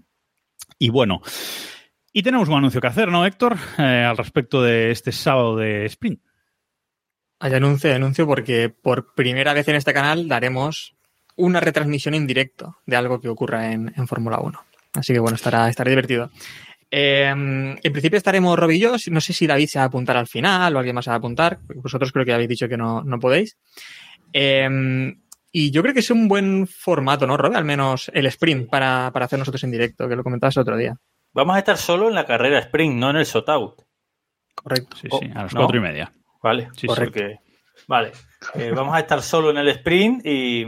[0.79, 1.21] y bueno.
[2.11, 3.57] Y tenemos un anuncio que hacer, ¿no, Héctor?
[3.77, 6.24] Al respecto de este sábado de sprint.
[7.39, 10.95] Hay anuncio, hay anuncio porque por primera vez en este canal daremos
[11.35, 14.59] una retransmisión en directo de algo que ocurra en, en Fórmula 1.
[14.93, 16.31] Así que bueno, estará, estará divertido.
[16.89, 18.95] Eh, en principio estaremos Rob y yo.
[19.11, 21.15] No sé si David se va a apuntar al final o alguien más se va
[21.15, 21.59] a apuntar.
[21.75, 23.57] Vosotros creo que habéis dicho que no, no podéis.
[24.31, 25.13] Eh,
[25.51, 27.55] y yo creo que es un buen formato, ¿no, Rob?
[27.55, 30.77] Al menos el sprint para, para hacer nosotros en directo, que lo comentabas el otro
[30.77, 30.95] día.
[31.33, 33.81] Vamos a estar solo en la carrera sprint, no en el shot out.
[34.53, 34.97] Correcto.
[34.97, 35.61] Sí, Oh, sí, a las no.
[35.61, 36.11] 4 y media.
[36.45, 37.19] Vale, Sí, correcto.
[37.19, 37.39] Porque
[37.87, 38.11] Vale,
[38.53, 40.61] eh, vamos a estar solo en el sprint y,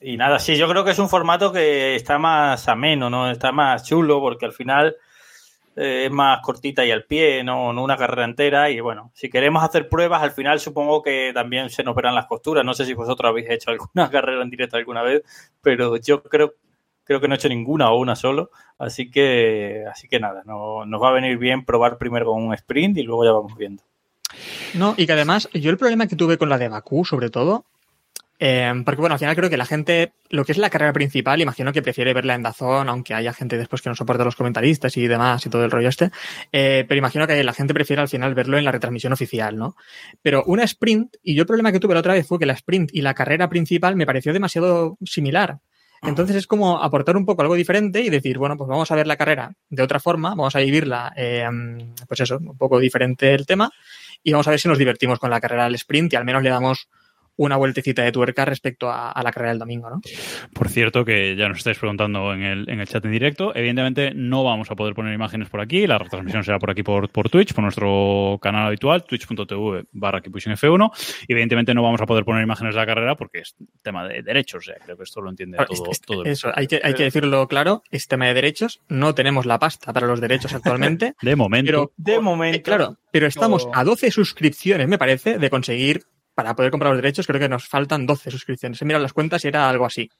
[0.00, 3.30] y nada, sí, yo creo que es un formato que está más ameno, ¿no?
[3.30, 4.96] Está más chulo porque al final
[5.76, 7.74] eh, es más cortita y al pie, ¿no?
[7.74, 8.70] no una carrera entera.
[8.70, 12.26] Y bueno, si queremos hacer pruebas, al final supongo que también se nos verán las
[12.26, 12.64] costuras.
[12.64, 15.22] No sé si vosotros habéis hecho alguna carrera en directo alguna vez,
[15.60, 16.54] pero yo creo,
[17.04, 18.50] creo que no he hecho ninguna o una solo.
[18.78, 22.54] Así que, así que nada, no, nos va a venir bien probar primero con un
[22.54, 23.82] sprint y luego ya vamos viendo.
[24.74, 27.64] No, y que además, yo el problema que tuve con la de Bakú, sobre todo,
[28.38, 31.40] eh, porque bueno, al final creo que la gente, lo que es la carrera principal,
[31.40, 34.96] imagino que prefiere verla en Dazón, aunque haya gente después que no soporta los comentaristas
[34.96, 36.10] y demás y todo el rollo este.
[36.52, 39.76] Eh, pero imagino que la gente prefiere al final verlo en la retransmisión oficial, ¿no?
[40.22, 42.52] Pero una sprint, y yo el problema que tuve la otra vez fue que la
[42.52, 45.58] sprint y la carrera principal me pareció demasiado similar.
[46.02, 49.06] Entonces es como aportar un poco algo diferente y decir, bueno, pues vamos a ver
[49.06, 51.48] la carrera de otra forma, vamos a vivirla, eh,
[52.06, 53.72] pues eso, un poco diferente el tema,
[54.26, 56.42] y vamos a ver si nos divertimos con la carrera del sprint y al menos
[56.42, 56.88] le damos
[57.36, 60.00] una vueltecita de tuerca respecto a, a, la carrera del domingo, ¿no?
[60.52, 64.12] Por cierto, que ya nos estáis preguntando en el, en el chat en directo, evidentemente
[64.14, 67.28] no vamos a poder poner imágenes por aquí, la retransmisión será por aquí por, por
[67.28, 70.90] Twitch, por nuestro canal habitual, twitch.tv barra F1.
[71.28, 74.64] Evidentemente no vamos a poder poner imágenes de la carrera porque es tema de derechos,
[74.68, 76.94] o sea, creo que esto lo entiende todo, es, todo el Eso, hay que, hay
[76.94, 81.14] que decirlo claro, es tema de derechos, no tenemos la pasta para los derechos actualmente.
[81.22, 81.66] de momento.
[81.66, 82.58] Pero, de momento.
[82.58, 86.04] Eh, claro, pero estamos a 12 suscripciones, me parece, de conseguir
[86.36, 88.80] para poder comprar los derechos, creo que nos faltan 12 suscripciones.
[88.82, 90.10] He mirado las cuentas y era algo así.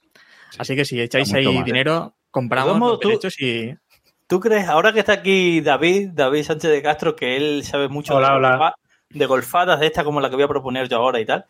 [0.57, 2.21] Así que si echáis ahí mal, dinero, ¿eh?
[2.31, 3.75] compramos los tú, derechos y.
[4.25, 8.15] ¿Tú crees, ahora que está aquí David, David Sánchez de Castro, que él sabe mucho
[8.15, 8.49] hola, de, hola.
[8.49, 8.75] Golfa,
[9.11, 11.45] de, golfadas de esta como la que voy a proponer yo ahora y tal?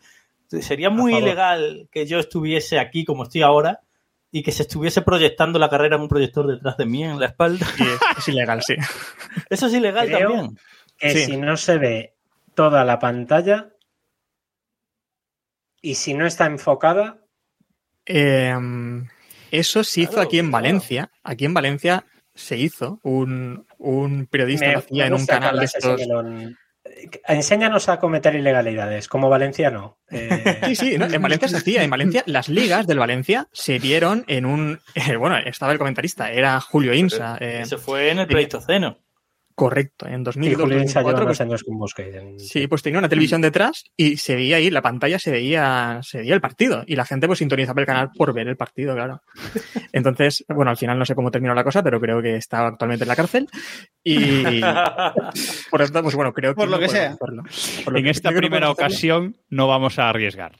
[0.46, 3.80] Sería muy ilegal que yo estuviese aquí como estoy ahora
[4.30, 7.26] y que se estuviese proyectando la carrera en un proyector detrás de mí en la
[7.26, 7.66] espalda.
[7.74, 7.84] Sí,
[8.18, 8.74] es ilegal, sí.
[9.48, 10.58] Eso es ilegal Creo también.
[10.98, 11.24] Que Sí.
[11.24, 12.14] si no se ve
[12.54, 13.70] toda la pantalla
[15.82, 17.18] y si no está enfocada,
[18.06, 18.54] Eh,
[19.50, 20.62] eso se hizo Claro, aquí en claro.
[20.62, 21.10] Valencia.
[21.22, 23.00] Aquí en Valencia se hizo.
[23.02, 26.00] Un, un periodista me- lo hacía me en un canal de estos.
[26.00, 26.54] Eh,
[27.26, 29.98] Enséñanos a cometer ilegalidades, como valenciano.
[30.10, 30.28] Eh,
[30.66, 31.82] Sí, sí, no, en Valencia se hacía.
[31.82, 34.80] En Valencia, las ligas del Valencia se vieron en un.
[34.94, 37.36] eh, bueno, estaba el comentarista, era Julio Insa.
[37.40, 38.98] eh, Eso fue en el Pleistoceno.
[39.58, 40.60] Correcto, en y 2002.
[40.62, 42.16] Julio Insa lleva 2004, más pues, años con Bosque.
[42.16, 45.98] en- Sí, pues tenía una televisión detrás y se veía ahí, la pantalla se veía,
[46.02, 46.84] se veía el partido.
[46.86, 49.20] Y la gente pues sintonizaba el canal por ver el partido, claro.
[49.92, 53.02] Entonces, bueno, al final no sé cómo terminó la cosa, pero creo que está actualmente
[53.04, 53.48] en la cárcel.
[54.04, 54.60] Y
[55.70, 56.56] por lo tanto, pues bueno, creo que.
[56.56, 57.10] Por lo no que sea.
[57.12, 57.42] hacerlo.
[57.84, 58.72] Por lo En que- esta no primera hacerlo.
[58.86, 60.52] ocasión no vamos a arriesgar.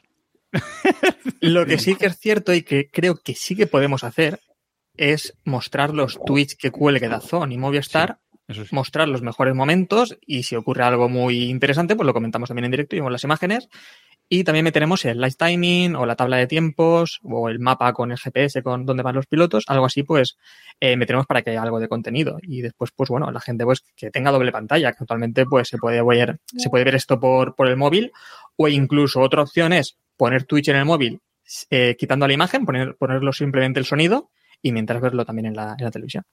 [1.40, 4.40] Lo que sí que es cierto y que creo que sí que podemos hacer
[4.96, 10.42] es mostrar los tweets que cuelgue Dazón y Movistar, Eso mostrar los mejores momentos y
[10.42, 13.68] si ocurre algo muy interesante, pues lo comentamos también en directo y vemos las imágenes.
[14.30, 18.10] Y también meteremos el live timing o la tabla de tiempos o el mapa con
[18.10, 20.36] el GPS con dónde van los pilotos, algo así, pues
[20.80, 22.38] eh, meteremos para que haya algo de contenido.
[22.42, 25.78] Y después, pues bueno, la gente pues que tenga doble pantalla, que actualmente pues se
[25.78, 28.12] puede ver, se puede ver esto por, por el móvil
[28.56, 31.20] o incluso otra opción es poner Twitch en el móvil
[31.70, 34.30] eh, quitando la imagen, poner, ponerlo simplemente el sonido
[34.60, 36.24] y mientras verlo también en la, en la televisión.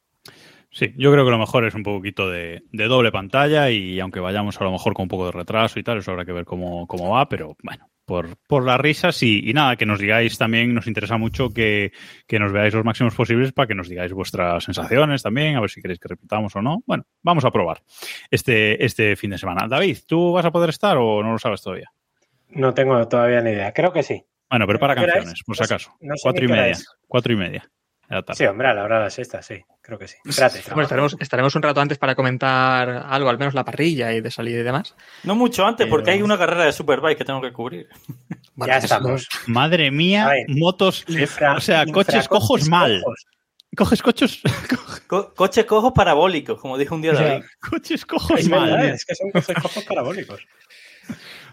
[0.72, 4.20] Sí, yo creo que lo mejor es un poquito de, de doble pantalla y aunque
[4.20, 6.46] vayamos a lo mejor con un poco de retraso y tal, eso habrá que ver
[6.46, 10.38] cómo, cómo va, pero bueno, por, por las risas y, y nada, que nos digáis
[10.38, 11.92] también, nos interesa mucho que,
[12.28, 15.70] que nos veáis los máximos posibles para que nos digáis vuestras sensaciones también, a ver
[15.70, 16.84] si queréis que repitamos o no.
[16.86, 17.82] Bueno, vamos a probar
[18.30, 19.68] este, este fin de semana.
[19.68, 21.92] David, ¿tú vas a poder estar o no lo sabes todavía?
[22.50, 23.74] No tengo todavía ni idea.
[23.74, 24.24] Creo que sí.
[24.50, 25.44] Bueno, prepara ¿Qué hora canciones, es?
[25.44, 25.92] por si acaso.
[26.02, 26.78] no sé Cuatro y media.
[27.08, 27.70] Cuatro y media.
[28.34, 29.64] Sí, hombre, a la hora de la sexta, sí.
[29.82, 30.16] Creo que sí.
[30.26, 30.62] Espérate.
[30.68, 34.32] Bueno, estaremos, estaremos un rato antes para comentar algo, al menos la parrilla y de
[34.32, 34.96] salida y demás.
[35.24, 37.88] No mucho antes, porque Pero- hay una carrera de Superbike que tengo que cubrir.
[38.58, 39.28] Bueno, ya estamos.
[39.48, 40.46] Madre mía, ver.
[40.48, 43.02] motos, Infra- o sea, coches cojos mal.
[43.04, 43.26] cojos.
[43.76, 44.42] Coges coches,
[45.08, 47.44] Co- coches cojos parabólicos, como dijo un día O sea, David.
[47.70, 48.72] coches cojos Es mal.
[48.72, 50.40] verdad, es que son coches cojos parabólicos.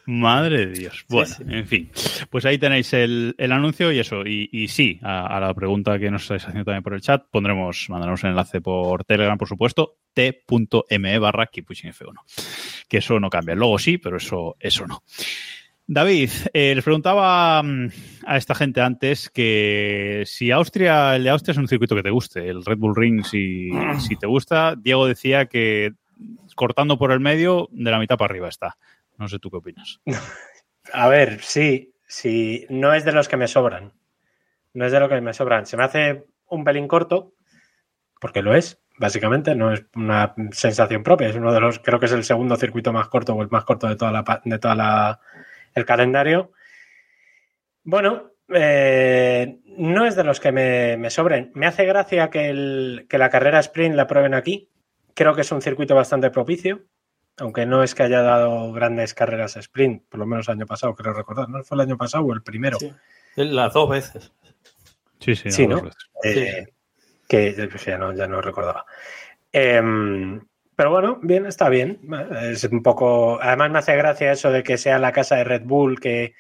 [0.07, 1.05] Madre de Dios.
[1.09, 1.43] Bueno, sí.
[1.47, 1.91] en fin.
[2.31, 4.27] Pues ahí tenéis el, el anuncio y eso.
[4.27, 7.25] Y, y sí, a, a la pregunta que nos estáis haciendo también por el chat,
[7.31, 12.87] pondremos, mandaremos el enlace por Telegram, por supuesto, t.me barra keeppushingf1.
[12.89, 13.55] Que eso no cambia.
[13.55, 15.03] Luego sí, pero eso, eso no.
[15.87, 17.89] David, eh, les preguntaba mm,
[18.27, 22.11] a esta gente antes que si Austria, el de Austria es un circuito que te
[22.11, 25.93] guste, el Red Bull Ring si, si te gusta, Diego decía que
[26.55, 28.77] cortando por el medio, de la mitad para arriba está.
[29.19, 30.01] No sé tú qué opinas.
[30.93, 33.93] A ver, sí, sí, no es de los que me sobran.
[34.75, 35.67] No es de los que me sobran.
[35.67, 37.35] Se me hace un pelín corto,
[38.21, 41.29] porque lo es, básicamente, no es una sensación propia.
[41.29, 43.65] Es uno de los, creo que es el segundo circuito más corto o el más
[43.65, 45.21] corto de toda la, de toda la
[45.75, 46.53] el calendario.
[47.85, 51.51] Bueno, eh, no es de los que me, me sobren.
[51.55, 54.71] Me hace gracia que, el- que la carrera sprint la prueben aquí.
[55.15, 56.85] Creo que es un circuito bastante propicio,
[57.39, 60.95] aunque no es que haya dado grandes carreras sprint, por lo menos el año pasado,
[60.95, 61.49] creo recordar.
[61.49, 62.79] ¿No fue el año pasado o el primero?
[62.79, 62.93] Sí.
[63.37, 64.33] Las dos veces.
[65.21, 65.83] Sí, sí, Sí, no.
[66.23, 66.67] Eh,
[67.29, 68.85] Que pues, ya no, ya no recordaba.
[69.53, 70.41] Em,
[70.77, 72.01] pero bueno, bien, está bien.
[72.43, 73.41] Es un poco.
[73.41, 76.35] Además, me hace gracia eso de que sea la casa de Red Bull que,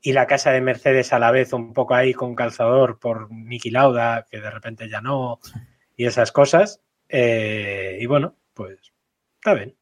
[0.00, 3.70] y la casa de Mercedes a la vez, un poco ahí con calzador por Niki
[3.70, 5.40] Lauda, que de repente ya no,
[5.96, 6.82] y esas cosas.
[7.08, 8.92] Eh, y bueno, pues
[9.40, 9.75] está bien.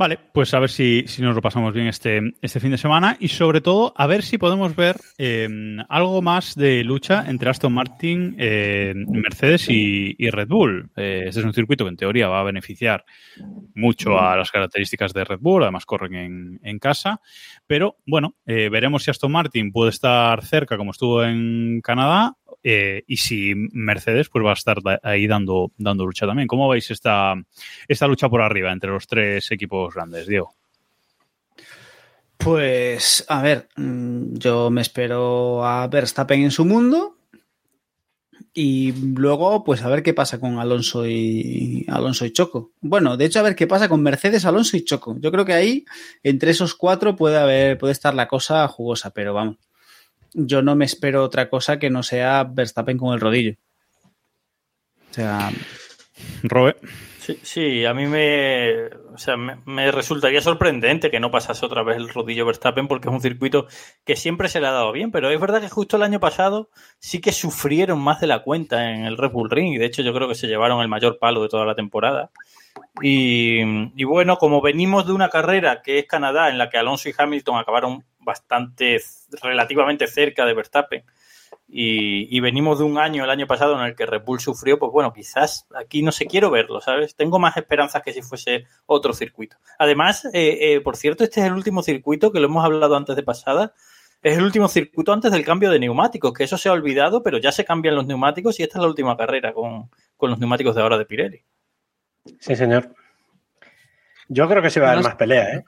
[0.00, 3.18] Vale, pues a ver si, si nos lo pasamos bien este, este fin de semana
[3.20, 5.46] y sobre todo a ver si podemos ver eh,
[5.90, 10.90] algo más de lucha entre Aston Martin, eh, Mercedes y, Red Bull.
[10.96, 13.04] Eh, este es un circuito que en teoría va a beneficiar
[13.74, 17.20] mucho a las características de Red Bull, además corren en, en casa,
[17.66, 23.02] pero bueno, eh, veremos si Aston Martin puede estar cerca como estuvo en Canadá eh,
[23.06, 26.48] y si Mercedes pues va a estar ahí dando, dando lucha también.
[26.48, 27.34] ¿Cómo veis esta,
[27.88, 30.54] esta lucha por arriba entre los tres equipos grandes, Diego?
[32.36, 37.18] Pues, a ver, mm, yo me espero a Verstappen en su mundo
[38.52, 42.72] y luego, pues a ver qué pasa con Alonso y Alonso y Choco.
[42.80, 45.16] Bueno, de hecho, a ver qué pasa con Mercedes, Alonso y Choco.
[45.20, 45.84] Yo creo que ahí,
[46.22, 49.56] entre esos cuatro, puede haber, puede estar la cosa jugosa, pero vamos.
[50.32, 53.56] Yo no me espero otra cosa que no sea Verstappen con el rodillo.
[55.10, 55.50] O sea,
[56.42, 56.76] Robe.
[57.18, 61.82] Sí, sí, a mí me, o sea, me, me resultaría sorprendente que no pasase otra
[61.82, 63.66] vez el rodillo Verstappen porque es un circuito
[64.04, 66.70] que siempre se le ha dado bien, pero es verdad que justo el año pasado
[66.98, 70.00] sí que sufrieron más de la cuenta en el Red Bull Ring y de hecho
[70.02, 72.30] yo creo que se llevaron el mayor palo de toda la temporada.
[73.02, 73.60] Y,
[73.94, 77.14] y bueno, como venimos de una carrera que es Canadá en la que Alonso y
[77.16, 79.00] Hamilton acabaron bastante,
[79.42, 81.04] relativamente cerca de Verstappen,
[81.72, 84.78] y, y venimos de un año, el año pasado, en el que Red Bull sufrió,
[84.78, 87.14] pues bueno, quizás aquí no sé, quiero verlo, ¿sabes?
[87.14, 89.56] Tengo más esperanzas que si fuese otro circuito.
[89.78, 93.14] Además, eh, eh, por cierto, este es el último circuito, que lo hemos hablado antes
[93.14, 93.72] de pasada,
[94.22, 97.38] es el último circuito antes del cambio de neumáticos, que eso se ha olvidado, pero
[97.38, 100.74] ya se cambian los neumáticos y esta es la última carrera con, con los neumáticos
[100.74, 101.42] de ahora de Pirelli.
[102.38, 102.94] Sí, señor.
[104.28, 105.64] Yo creo que se va a dar más pelea, ¿eh?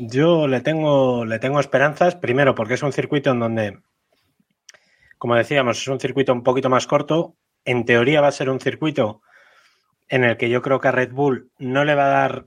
[0.00, 3.78] Yo le tengo, le tengo esperanzas, primero porque es un circuito en donde,
[5.16, 7.36] como decíamos, es un circuito un poquito más corto.
[7.64, 9.22] En teoría va a ser un circuito
[10.08, 12.46] en el que yo creo que a Red Bull no le va a dar.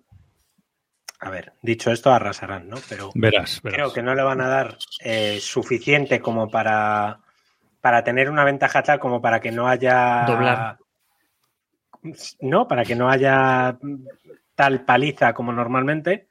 [1.20, 2.78] A ver, dicho esto, arrasarán, ¿no?
[2.90, 3.78] Pero Verás, verás.
[3.78, 7.20] creo que no le van a dar eh, suficiente como para,
[7.80, 10.26] para tener una ventaja tal como para que no haya.
[10.26, 10.78] Doblar.
[12.40, 13.78] No, para que no haya
[14.56, 16.30] tal paliza como normalmente.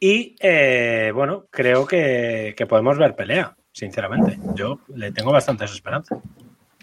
[0.00, 4.38] Y eh, bueno, creo que, que podemos ver pelea, sinceramente.
[4.54, 6.18] Yo le tengo bastantes esperanzas.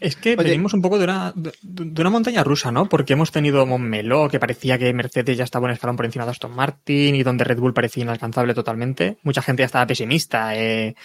[0.01, 0.49] Es que Oye.
[0.49, 2.89] venimos un poco de una, de, de una montaña rusa, ¿no?
[2.89, 6.31] Porque hemos tenido Montmeló, que parecía que Mercedes ya estaba un escalón por encima de
[6.31, 9.17] Aston Martin y donde Red Bull parecía inalcanzable totalmente.
[9.23, 10.53] Mucha gente ya estaba pesimista.
[10.57, 10.95] eh.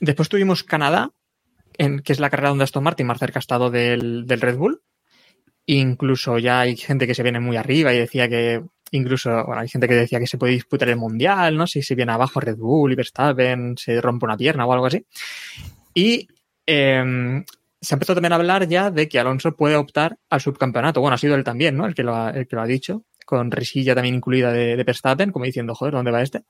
[0.00, 1.12] Después tuvimos Canadá,
[1.78, 4.56] en, que es la carrera donde Aston Martin más cerca ha estado del, del Red
[4.56, 4.82] Bull.
[5.66, 9.68] Incluso ya hay gente que se viene muy arriba y decía que incluso bueno, hay
[9.68, 11.66] gente que decía que se puede disputar el mundial, ¿no?
[11.66, 15.04] Si se viene abajo Red Bull y Verstappen se rompe una pierna o algo así.
[15.94, 16.28] Y
[16.66, 17.44] eh,
[17.80, 21.00] se ha empezado también a hablar ya de que Alonso puede optar al subcampeonato.
[21.00, 21.86] Bueno, ha sido él también, ¿no?
[21.86, 24.84] El que lo ha, el que lo ha dicho, con risilla también incluida de, de
[24.84, 26.42] Verstappen, como diciendo, joder, ¿dónde va este?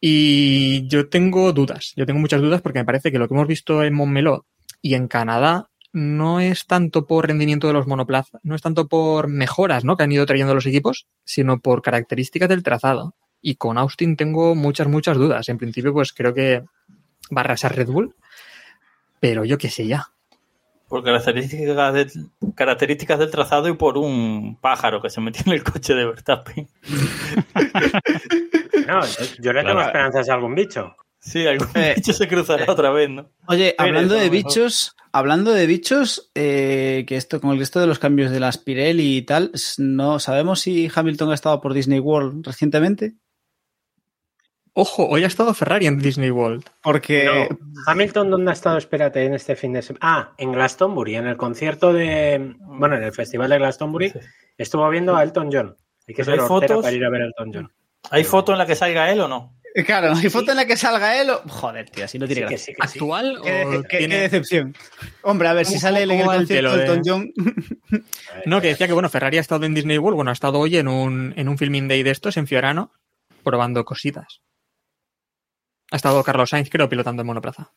[0.00, 3.46] Y yo tengo dudas, yo tengo muchas dudas porque me parece que lo que hemos
[3.46, 4.46] visto en Montmeló
[4.82, 9.28] y en Canadá no es tanto por rendimiento de los monoplazas, no es tanto por
[9.28, 9.96] mejoras ¿no?
[9.96, 13.14] que han ido trayendo los equipos, sino por características del trazado.
[13.40, 15.48] Y con Austin tengo muchas, muchas dudas.
[15.48, 16.60] En principio, pues creo que
[17.34, 18.14] va a arrasar Red Bull,
[19.20, 20.08] pero yo qué sé ya.
[20.88, 22.10] Por características, de-
[22.54, 26.68] características del trazado y por un pájaro que se metió en el coche de Verstappen.
[28.86, 29.80] No, yo, yo le tengo Claro.
[29.80, 30.94] esperanzas a algún bicho.
[31.26, 33.28] Sí, algún Eh, bicho se cruzará otra vez, ¿no?
[33.48, 37.98] Oye, hablando de bichos, hablando de bichos, eh, que esto, con el resto de los
[37.98, 42.46] cambios de las Pirelli y tal, no sabemos si Hamilton ha estado por Disney World
[42.46, 43.14] recientemente.
[44.78, 46.64] Ojo, hoy ha estado Ferrari en Disney World.
[46.82, 47.58] Porque No.
[47.86, 48.76] Hamilton, ¿dónde ha estado?
[48.76, 50.00] Espérate, en este fin de semana.
[50.02, 52.54] Ah, en Glastonbury, en el concierto de.
[52.60, 54.12] Bueno, en el festival de Glastonbury,
[54.58, 55.76] estuvo viendo a Elton John.
[56.06, 56.82] Hay que ser fotos.
[56.82, 57.72] para ir a ver a Elton John.
[58.10, 59.55] ¿Hay foto en la que salga él o no?
[59.78, 61.42] Eh, Claro, hay foto en la que salga él o...
[61.48, 62.58] Joder, tío, así no tiene Sí, que gracia.
[62.66, 62.98] sí, que sí.
[62.98, 64.74] ¿Actual Qué, o qué- tiene- qué decepción.
[65.22, 67.32] Hombre, a ver, si ¿Cómo- sale él en el concierto de Elton John...
[68.46, 70.76] No, que decía que bueno, Ferrari ha estado en Disney World, bueno, ha estado hoy
[70.76, 72.90] en un, en un filming day de estos en Fiorano
[73.44, 74.40] probando cositas.
[75.90, 77.70] Ha estado Carlos Sainz, creo, pilotando en monoplaza.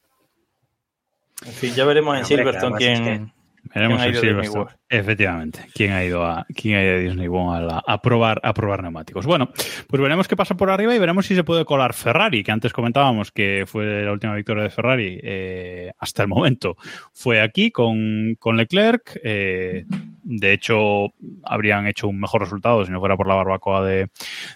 [1.46, 4.30] En fin, ya veremos en Silverstone que quién, Veremos ¿Quién ha en ido a Disney
[4.32, 4.64] Silverstone.
[4.64, 4.76] World?
[4.90, 8.40] Efectivamente, quién ha ido a quién ha ido a Disney World a, la- a probar
[8.44, 9.26] a probar neumáticos.
[9.26, 9.50] Bueno,
[9.88, 12.74] pues veremos qué pasa por arriba y veremos si se puede colar Ferrari, que antes
[12.74, 16.78] comentábamos que fue la última victoria de Ferrari eh, hasta el momento.
[17.14, 19.20] Fue aquí con, con Leclerc.
[19.24, 19.86] eh,
[20.24, 24.08] de hecho, habrían hecho un mejor resultado si no fuera por la barbacoa de,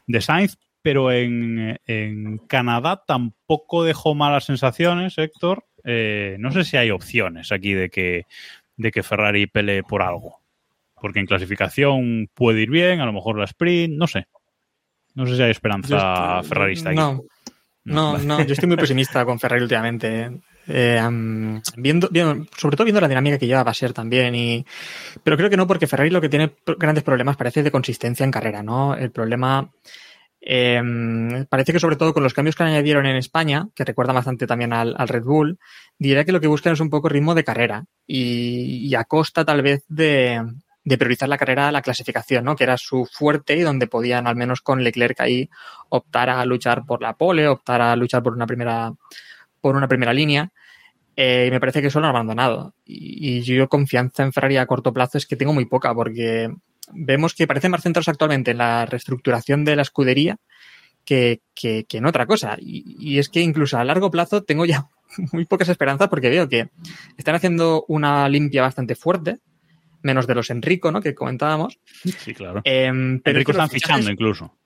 [0.08, 0.58] de Sainz.
[0.82, 5.64] Pero en, en Canadá tampoco dejó malas sensaciones, Héctor.
[5.86, 8.26] Eh, no sé si hay opciones aquí de que
[8.78, 10.42] de que Ferrari pelee por algo.
[11.02, 14.28] Porque en clasificación puede ir bien, a lo mejor la sprint, no sé.
[15.16, 16.98] No sé si hay esperanza estoy- ferrarista aquí.
[16.98, 17.24] No,
[17.86, 20.32] no, no, yo estoy muy pesimista con Ferrari últimamente.
[20.66, 24.34] Eh, am, viendo, viendo- sobre todo viendo la dinámica que lleva a ser también.
[24.34, 24.66] Y,
[25.22, 28.32] pero creo que no, porque Ferrari lo que tiene grandes problemas parece de consistencia en
[28.32, 28.96] carrera, ¿no?
[28.96, 29.70] El problema
[30.46, 34.46] eh, parece que sobre todo con los cambios que añadieron en España, que recuerda bastante
[34.46, 35.58] también al, Red Bull,
[35.98, 39.46] diría que lo que buscan es un poco ritmo de carrera y, y a costa
[39.46, 40.44] tal vez de,
[40.84, 42.58] priorizar la carrera la clasificación, ¿no?
[42.58, 45.50] Que era su fuerte y donde podían, al menos con Leclerc ahí,
[45.88, 48.94] optar a luchar por la pole, optar a luchar por una primera,
[49.62, 50.52] por una primera línea.
[51.16, 52.74] Eh, y me parece que eso lo han abandonado.
[52.86, 56.50] Y, y yo confianza en Ferrari a corto plazo es que tengo muy poca, porque
[56.94, 60.38] vemos que parecen más centrados actualmente en la reestructuración de la escudería
[61.06, 62.58] que, que- que en otra cosa.
[62.60, 64.88] Y, y es que incluso a largo plazo tengo ya
[65.32, 66.70] muy pocas esperanzas porque veo que
[67.18, 69.40] están haciendo una limpia bastante fuerte,
[70.02, 71.02] menos de los Enrico, ¿no?
[71.02, 71.80] Que comentábamos.
[72.20, 72.62] Sí, claro.
[72.64, 74.58] Em, pero Enrico están fichando fichajes- incluso.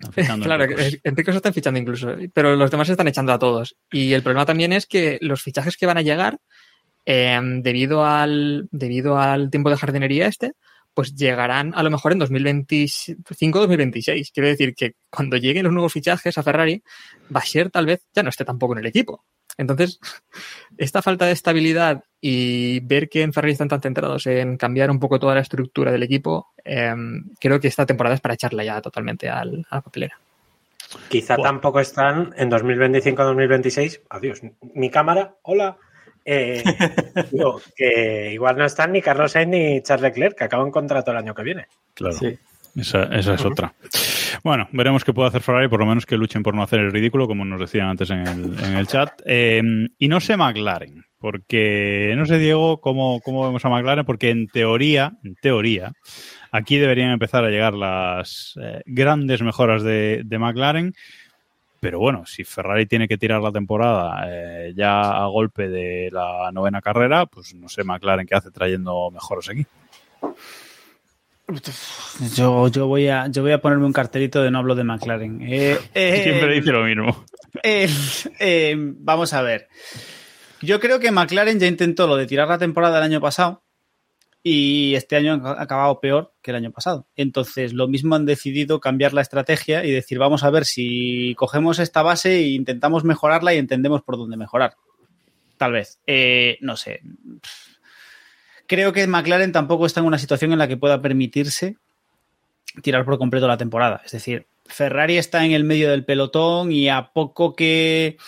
[0.00, 0.64] Están fichando Claro,
[1.04, 3.76] Enrico se están fichando incluso, pero los demás se están echando a todos.
[3.92, 6.38] Y el problema también es que los fichajes que van a llegar,
[7.06, 10.52] eh, debido, al, debido al tiempo de jardinería este,
[10.94, 14.30] pues llegarán a lo mejor en 2025-2026.
[14.32, 16.82] Quiero decir que cuando lleguen los nuevos fichajes a Ferrari,
[17.28, 19.24] Bashir tal vez ya no esté tampoco en el equipo.
[19.56, 20.00] Entonces,
[20.78, 24.98] esta falta de estabilidad y ver que en Ferrari están tan centrados en cambiar un
[24.98, 26.94] poco toda la estructura del equipo, eh,
[27.38, 30.18] creo que esta temporada es para echarla ya totalmente al- a la papelera.
[31.08, 34.02] Quizá tampoco están en 2025-2026.
[34.10, 34.40] Adiós.
[34.74, 35.76] Mi cámara, hola.
[36.24, 36.62] Eh,
[37.30, 41.18] digo, que igual no están ni Carlos Sainz ni Charles Leclerc, que acaban contrato el
[41.18, 41.66] año que viene.
[41.94, 42.16] Claro.
[42.16, 42.38] Sí.
[42.76, 43.72] Esa, esa es otra.
[44.42, 46.92] Bueno, veremos qué puede hacer Ferrari, por lo menos que luchen por no hacer el
[46.92, 49.10] ridículo, como nos decían antes en el, en el chat.
[49.24, 49.62] Eh,
[49.96, 54.48] y no sé McLaren, porque no sé, Diego, cómo, cómo vemos a McLaren, porque en
[54.48, 55.92] teoría, en teoría,
[56.50, 60.94] aquí deberían empezar a llegar las eh, grandes mejoras de, de McLaren.
[61.84, 66.50] Pero bueno, si Ferrari tiene que tirar la temporada eh, ya a golpe de la
[66.50, 69.66] novena carrera, pues no sé McLaren qué hace trayendo mejoras aquí.
[72.34, 75.42] Yo, yo, voy a, yo voy a ponerme un cartelito de no hablo de McLaren.
[75.42, 77.22] Eh, eh, Siempre dice lo mismo.
[77.62, 77.90] eh,
[78.40, 79.68] eh, vamos a ver.
[80.62, 83.63] Yo creo que McLaren ya intentó lo de tirar la temporada del año pasado
[84.46, 87.06] y este año ha acabado peor que el año pasado.
[87.16, 91.78] Entonces, lo mismo han decidido cambiar la estrategia y decir, vamos a ver si cogemos
[91.78, 94.76] esta base e intentamos mejorarla y entendemos por dónde mejorar.
[95.56, 95.98] Tal vez.
[96.06, 97.00] Eh, no sé.
[98.66, 101.78] Creo que McLaren tampoco está en una situación en la que pueda permitirse
[102.82, 104.02] tirar por completo la temporada.
[104.04, 108.18] Es decir, Ferrari está en el medio del pelotón y a poco que,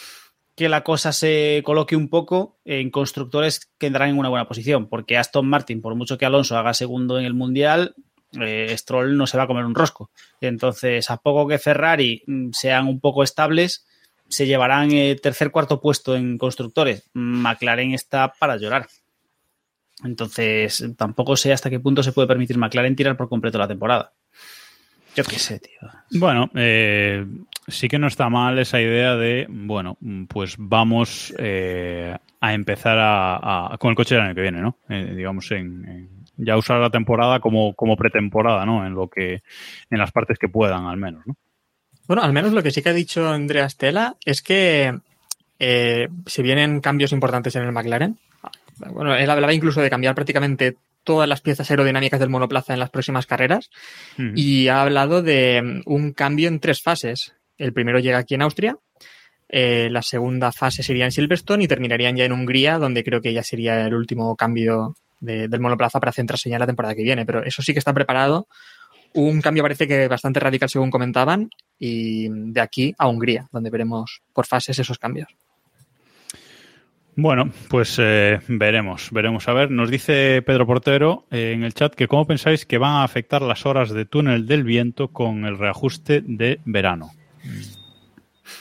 [0.56, 5.18] que la cosa se coloque un poco, en constructores quedarán en una buena posición, porque
[5.18, 7.94] Aston Martin, por mucho que Alonso haga segundo en el Mundial,
[8.40, 10.10] eh, Stroll no se va a comer un rosco.
[10.40, 13.86] Entonces, a poco que Ferrari mm, sean un poco estables,
[14.28, 17.08] se llevarán eh, tercer, cuarto puesto en constructores.
[17.12, 18.88] McLaren está para llorar.
[20.04, 24.14] Entonces, tampoco sé hasta qué punto se puede permitir McLaren tirar por completo la temporada.
[25.14, 25.90] Yo qué sé, tío.
[26.10, 27.26] Bueno, eh,
[27.68, 29.96] sí que no está mal esa idea de, bueno,
[30.28, 34.76] pues vamos eh, a empezar a, a- con el coche del año que viene, ¿no?
[34.88, 38.86] Eh, digamos, en, en- ya usar la temporada como, como pretemporada, ¿no?
[38.86, 39.42] En lo que,
[39.90, 41.34] en las partes que puedan, al menos, ¿no?
[42.06, 44.96] Bueno, al menos lo que sí que ha dicho Andrea Stella es que
[45.58, 48.18] eh, se vienen cambios importantes en el McLaren.
[48.92, 52.90] Bueno, él hablaba incluso de cambiar prácticamente todas las piezas aerodinámicas del monoplaza en las
[52.90, 53.70] próximas carreras
[54.36, 57.32] y ha hablado de mm, un cambio en tres fases.
[57.58, 58.76] El primero llega aquí en Austria,
[59.48, 63.32] eh, la segunda fase sería en Silverstone y terminarían ya en Hungría, donde creo que
[63.32, 67.02] ya sería el último cambio de- del monoplaza para centrarse ya en la temporada que
[67.02, 67.24] viene.
[67.24, 68.48] Pero eso sí que está preparado.
[69.14, 71.48] Un cambio parece que bastante radical según comentaban
[71.78, 75.28] y de aquí a Hungría, donde veremos por fases esos cambios.
[77.18, 79.48] Bueno, pues eh, veremos, veremos.
[79.48, 82.92] A ver, nos dice Pedro Portero eh, en el chat que cómo pensáis que van
[82.96, 87.12] a afectar las horas de túnel del viento con el reajuste de verano.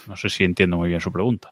[0.07, 1.51] No sé si entiendo muy bien su pregunta.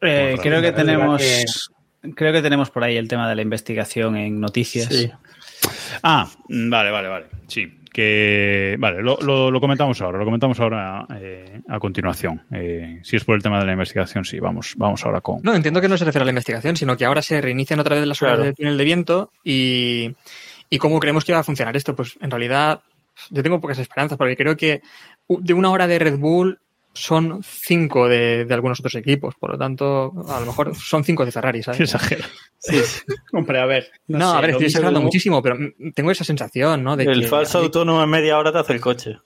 [0.00, 1.70] Eh, creo que tenemos.
[2.14, 4.86] Creo que tenemos por ahí el tema de la investigación en noticias.
[4.86, 5.10] Sí.
[6.02, 7.26] Ah, vale, vale, vale.
[7.48, 8.76] Sí, que.
[8.78, 12.42] Vale, lo, lo- lo comentamos ahora, lo comentamos ahora eh, a continuación.
[12.52, 15.40] Eh, si es por el tema de la investigación, sí, vamos, vamos ahora con.
[15.42, 17.96] No, entiendo que no se refiere a la investigación, sino que ahora se reinician otra
[17.96, 18.44] vez las horas Claro.
[18.44, 20.14] del túnel de viento y,
[20.70, 21.96] y cómo creemos que va a funcionar esto.
[21.96, 22.82] Pues en realidad
[23.30, 24.82] yo tengo pocas esperanzas porque creo que
[25.28, 26.58] de una hora de Red Bull
[26.92, 29.34] son cinco de, de algunos otros equipos.
[29.38, 31.80] Por lo tanto, a lo mejor son cinco de Ferrari, ¿sabes?
[31.94, 32.24] Exagero.
[33.32, 33.90] Hombre, a ver.
[34.08, 35.58] No, sé, a ver, estoy mismo- exagerando muchísimo, pero
[35.94, 36.96] tengo esa sensación, ¿no?
[36.96, 39.18] De El que falso hay- autónomo en media hora te hace el coche.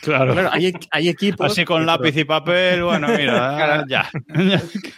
[0.00, 0.32] Claro.
[0.32, 1.52] Claro, hay, hay equipos.
[1.52, 3.84] Así con lápiz y papel, bueno, mira, Claro.
[3.88, 4.10] ya.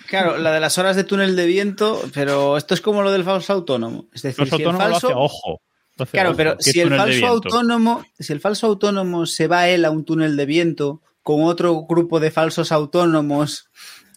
[0.08, 3.24] Claro, la de las horas de túnel de viento, pero esto es como lo del
[3.24, 4.06] falso autónomo.
[4.14, 5.20] Es decir, si el autónomos lo hace falso.
[5.20, 5.60] ojo.
[5.98, 9.84] Hace Claro, ojo, pero si el falso autónomo, si el falso autónomo se va él
[9.84, 13.70] a un túnel de viento con otro grupo de falsos autónomos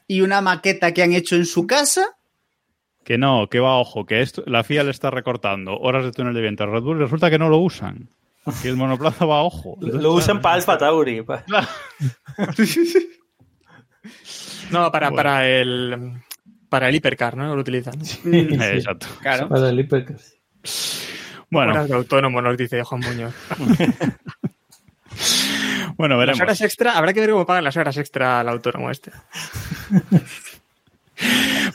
[0.08, 2.18] y una maqueta que han hecho en su casa,
[3.04, 6.12] Que no, que va a ojo, que esto, la FIA le está recortando horas de
[6.12, 8.10] túnel de viento a Red Bull y resulta que no lo usan.
[8.62, 9.78] Que el monoplaza va a ojo.
[9.82, 11.22] Lo usan para Alfa Tauri.
[11.22, 11.44] pa-
[14.72, 15.16] No, para, Bueno.
[15.18, 16.14] para el.
[16.70, 17.54] Para el hipercar, ¿no?
[17.56, 17.96] Lo utilizan.
[18.26, 19.08] Exacto.
[19.22, 19.48] claro.
[19.50, 20.18] Para el hipercar.
[21.50, 23.34] Bueno, Horas de autónomo, nos dice Juan Muñoz.
[25.98, 26.41] bueno, Las veremos.
[26.41, 29.12] horas extra, habrá que ver cómo pagan las horas extra al autónomo este.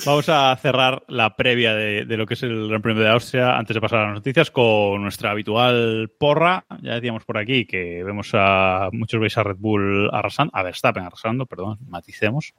[0.06, 3.56] Vamos a cerrar la previa de, de lo que es el Gran Premio de Austria
[3.58, 6.64] antes de pasar a las noticias con nuestra habitual porra.
[6.80, 11.02] Ya decíamos por aquí que vemos a muchos veis a Red Bull arrasando, a Verstappen
[11.04, 12.54] arrasando, perdón, maticemos.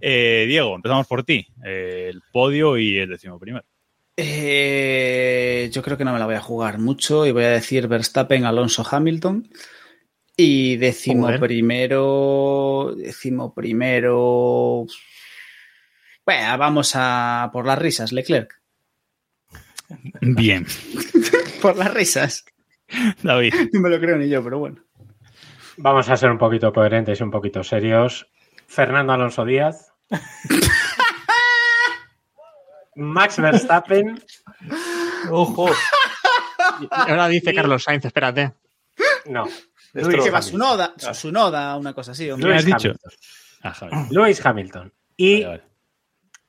[0.00, 1.46] Eh, Diego, empezamos por ti.
[1.64, 3.64] Eh, el podio y el décimo primero.
[4.16, 7.88] Eh, yo creo que no me la voy a jugar mucho y voy a decir
[7.88, 9.48] Verstappen, Alonso, Hamilton.
[10.36, 12.94] Y décimo primero.
[12.96, 14.86] Décimo primero.
[16.24, 18.60] Bueno, vamos a por las risas, Leclerc.
[20.20, 20.66] Bien,
[21.62, 22.44] Por las risas.
[23.22, 23.54] David.
[23.72, 24.82] No me lo creo ni yo, pero bueno.
[25.76, 28.26] Vamos a ser un poquito coherentes y un poquito serios.
[28.66, 29.92] Fernando Alonso Díaz.
[32.96, 34.22] Max Verstappen.
[35.30, 35.68] Ojo.
[36.90, 38.52] Ahora dice Carlos Sainz, espérate.
[39.26, 39.44] No.
[39.94, 40.40] Luis Luis ¿Qué va?
[40.42, 42.30] Su noda, su noda, una cosa así.
[42.30, 42.50] hombre.
[42.50, 42.88] ¿Qué has Luis dicho?
[42.88, 43.12] Hamilton.
[43.62, 44.92] Ah, Hamilton.
[45.16, 45.62] Y Vale, vale.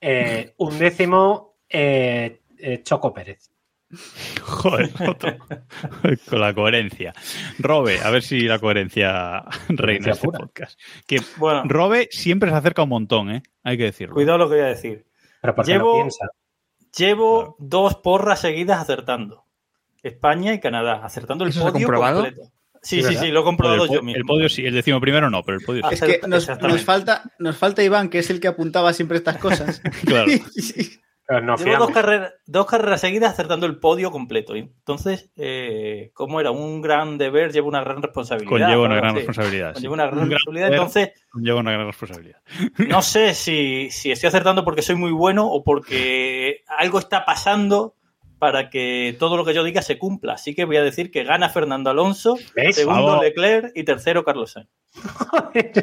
[0.01, 3.49] eh, un décimo eh, eh, Choco Pérez.
[4.41, 5.37] Joder, otro.
[6.27, 7.13] con la coherencia.
[7.59, 10.39] Robe, a ver si la coherencia reina en este pura.
[10.39, 10.79] podcast.
[11.05, 13.43] Que Bueno, Robe siempre se acerca un montón, ¿eh?
[13.63, 14.15] Hay que decirlo.
[14.15, 15.05] cuidado lo que voy a decir.
[15.43, 16.25] Pero porque Llevo- no piensa.
[16.97, 17.55] Llevo Claro.
[17.59, 19.43] dos porras seguidas acertando.
[20.01, 22.23] España y Canadá, acertando el ¿Eso se ha podio comprobado?
[22.23, 22.49] completo.
[22.81, 24.17] Sí, Sí, sí, lo he comprobado yo mismo.
[24.17, 25.93] el podio sí, el décimo primero no, pero el podio sí.
[25.95, 26.67] Es que nos, Exactamente.
[26.79, 29.81] nos falta, nos falta Iván, que es el que apuntaba siempre estas cosas.
[30.05, 30.31] Claro.
[31.29, 34.55] Nos Llevo dos carreras, dos carreras seguidas acertando el podio completo.
[34.55, 38.49] Entonces, eh, como era un gran deber, llevo una gran responsabilidad.
[38.49, 39.01] Conlleva una ¿no?
[39.01, 39.73] gran Sí, responsabilidad.
[39.73, 40.71] Conlleva una gran responsabilidad.
[40.71, 42.41] Entonces, Conlleva una gran responsabilidad.
[42.89, 47.95] no sé si, si estoy acertando porque soy muy bueno o porque algo está pasando
[48.37, 50.33] para que todo lo que yo diga se cumpla.
[50.33, 52.75] Así que voy a decir que gana Fernando Alonso, ¿Ves?
[52.75, 53.23] segundo Vamos.
[53.23, 54.69] Leclerc y tercero Carlos Sainz.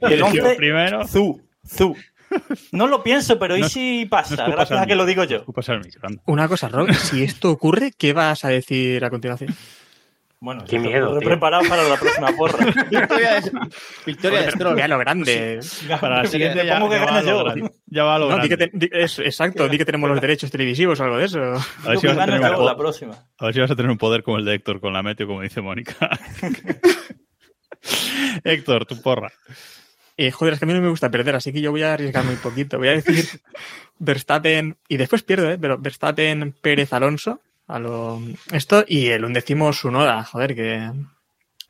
[0.00, 1.08] El décimo Entonces, primero.
[1.08, 1.96] Zu, Zu.
[2.72, 4.34] No lo pienso, pero ¿y No- si no pasa?
[4.34, 5.44] escupas gracias a que lo digo yo.
[6.26, 9.54] Una cosa, Rob, si esto ocurre, ¿qué vas a decir a continuación?
[10.44, 11.28] Bueno, Qué miedo, lo he tío.
[11.28, 12.66] preparado para la próxima porra.
[12.90, 13.52] Victoria de,
[14.04, 14.74] victoria de Stroll.
[14.74, 15.60] Ve a lo grande.
[16.00, 17.44] Para la siguiente Te ya, pongo que ya va gana a lo yo.
[17.44, 17.70] grande.
[17.86, 18.76] Ya va a lo No, di que grande.
[18.76, 21.38] te- di- es- exacto, di que tenemos los derechos televisivos o algo de eso.
[21.38, 21.60] A ver,
[21.90, 23.14] Digo si vas a, tener un yo la po- próxima.
[23.38, 25.28] a ver si vas a tener un poder como el de Héctor con la meteo,
[25.28, 25.94] como dice Mónica.
[28.44, 29.32] Héctor, tu porra.
[30.16, 31.94] Eh, joder, es que a mí no me gusta perder, así que yo voy a
[31.94, 32.78] arriesgar muy poquito.
[32.78, 33.26] Voy a decir
[33.98, 35.58] Verstappen, y después pierdo, ¿eh?
[35.58, 38.20] Pero Verstappen, Pérez, Alonso, a lo
[38.52, 40.90] esto, y el undécimo Sunoda, joder, que,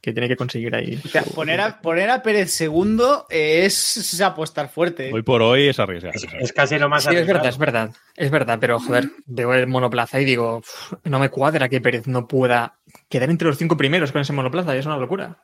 [0.01, 1.01] que tiene que conseguir ahí.
[1.05, 5.12] O sea, poner, a, poner a Pérez segundo es, es apostar fuerte.
[5.12, 6.14] Hoy por hoy es arriesgar.
[6.16, 7.38] Es, es casi lo más Sí, es arriesgado.
[7.38, 7.90] verdad, es verdad.
[8.16, 12.07] Es verdad, pero joder, veo el monoplaza y digo, "Uf, no me cuadra que Pérez
[12.09, 12.78] no pueda
[13.09, 15.38] quedar entre los cinco primeros con ese monoplaza, y es una locura.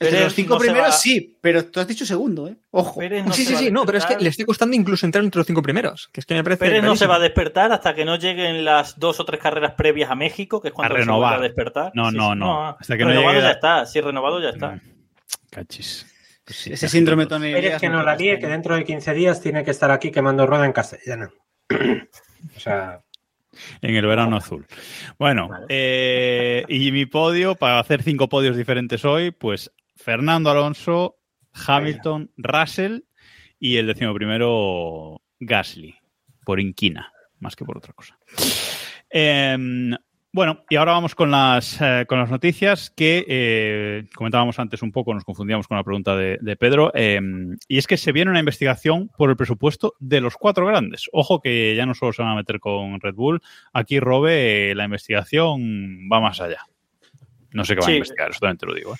[0.00, 2.56] Entre los cinco no primeros va- sí, pero tú has dicho segundo, ¿eh?
[2.72, 2.98] Ojo.
[2.98, 5.22] Pérez no sí, sí, va sí, no, pero es que le está costando incluso entrar
[5.24, 6.64] entre los cinco primeros, que es que me parece.
[6.64, 9.74] Pérez no se va a despertar hasta que no lleguen las dos o tres carreras
[9.74, 11.92] previas a México, que es cuando A se vuelve a despertar.
[11.94, 12.70] No, no, no.
[12.70, 14.80] Hasta que no renovado llegue ya está, sí, renovado ya está.
[15.50, 16.06] Cachis.
[16.44, 17.26] Pues sí, Ese síndrome.
[17.26, 20.10] Tony Pérez que no la líe, que dentro de 15 días tiene que estar aquí
[20.10, 21.30] quemando rueda en castellano.
[21.70, 23.00] o sea,
[23.80, 24.66] En el verano azul.
[25.18, 25.66] Bueno, Vale.
[25.68, 29.70] eh, y mi podio, para hacer cinco podios diferentes hoy, pues
[30.04, 31.16] Fernando Alonso,
[31.66, 32.98] Hamilton, Russell
[33.58, 35.94] y el decimoprimero Gasly,
[36.44, 38.18] por inquina, más que por otra cosa.
[39.08, 39.94] Em,
[40.30, 44.92] bueno, y ahora vamos con las, eh, con las noticias que eh, comentábamos antes un
[44.92, 48.30] poco, nos confundíamos con la pregunta de, de Pedro, em, y es que se viene
[48.30, 51.08] una investigación por el presupuesto de los cuatro grandes.
[51.12, 53.40] Ojo que ya no solo se van a meter con Red Bull,
[53.72, 56.60] aquí Robe, eh, la investigación va más allá.
[57.52, 57.92] No sé qué va Sí.
[57.92, 58.94] a investigar, eso también te lo digo.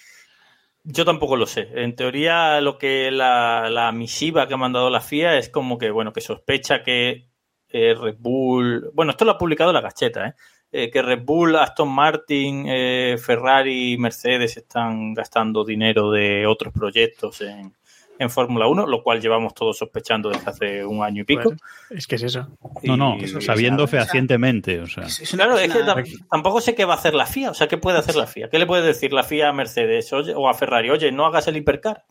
[0.85, 1.69] Yo tampoco lo sé.
[1.75, 5.91] En teoría, lo que la, la misiva que ha mandado la FIA es como que,
[5.91, 7.29] bueno, que sospecha que
[7.71, 8.91] eh, Red Bull.
[8.93, 10.35] Bueno, esto lo ha publicado la cacheta, ¿eh?
[10.71, 16.73] Eh, que Red Bull, Aston Martin, eh, Ferrari y Mercedes están gastando dinero de otros
[16.73, 17.75] proyectos en,
[18.19, 21.43] en Fórmula 1, lo cual llevamos todos sospechando desde hace un año y pico.
[21.45, 21.59] Bueno,
[21.91, 22.49] es que es eso.
[22.85, 24.81] No, no, Y- sabiendo fehacientemente.
[24.81, 25.05] O sea.
[25.05, 27.51] Es- es una- Claro, es que tampoco sé qué va a hacer la FIA.
[27.51, 28.49] O sea, ¿qué puede hacer la FIA?
[28.51, 30.91] ¿Qué le puede decir la FIA a Mercedes oye, o a Ferrari?
[30.91, 32.05] Oye, no hagas el hipercar.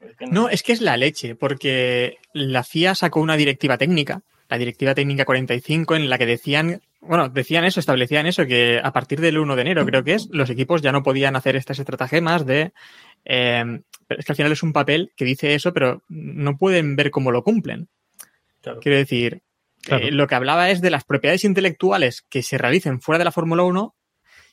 [0.00, 4.22] Es que No, es que es la leche, porque la FIA sacó una directiva técnica,
[4.48, 8.92] la directiva técnica 45, en la que decían, bueno, decían eso, establecían eso, que a
[8.92, 11.78] partir del 1 de enero, creo que es, los equipos ya no podían hacer estas
[11.78, 12.72] estratagemas de...
[13.24, 16.94] eh, pero es que al final es un papel que dice eso, pero no pueden
[16.96, 17.88] ver cómo lo cumplen.
[18.60, 18.80] Claro.
[18.80, 19.42] Quiero decir,
[19.82, 20.04] Claro.
[20.06, 23.32] eh, lo que hablaba es de las propiedades intelectuales que se realicen fuera de la
[23.32, 23.94] Fórmula 1.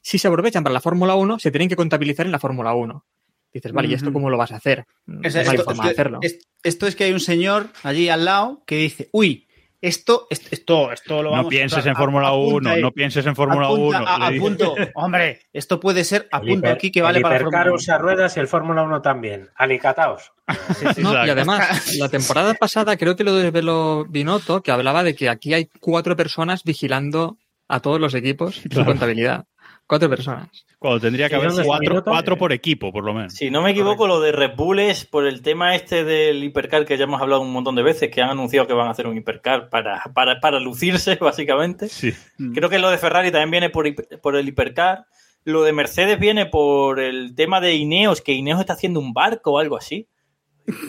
[0.01, 3.05] Si se aprovechan para la Fórmula 1, se tienen que contabilizar en la Fórmula 1.
[3.53, 4.85] Dices, vale, ¿y esto cómo lo vas a hacer?
[5.05, 6.19] No hay esto, forma de hacerlo.
[6.23, 9.47] es- esto es que hay un señor allí al lado que dice, uy,
[9.83, 13.25] esto, esto, esto, esto lo No vamos pienses en Fórmula apunta 1, ahí, no pienses
[13.25, 14.07] en Fórmula apunta, 1.
[14.07, 17.73] a- apunto, hombre, esto puede ser, El apunto hiper- aquí que vale para Fórmula 1.
[17.75, 19.49] usa ruedas y el Fórmula 1 también.
[19.55, 20.31] Alicataos.
[20.97, 25.29] No, y además, la temporada pasada creo que lo desveló Binotto, que hablaba de que
[25.29, 28.85] aquí hay cuatro personas vigilando a todos los equipos su Claro.
[28.85, 29.45] contabilidad.
[29.93, 30.65] Cuatro personas.
[30.79, 33.33] Cuando tendría que ¿Y haber cuatro, cuatro por equipo, por lo menos.
[33.33, 36.85] Si no me equivoco, lo de Red Bull es por el tema este del hipercar
[36.85, 39.07] que ya hemos hablado un montón de veces, que han anunciado que van a hacer
[39.07, 41.89] un hipercar para, para, para lucirse, básicamente.
[41.89, 42.13] Sí.
[42.53, 45.05] Creo que lo de Ferrari también viene por, hiper- por el hipercar.
[45.45, 49.51] Lo de Mercedes viene por el tema de Ineos, que Ineos está haciendo un barco
[49.51, 50.07] o algo así.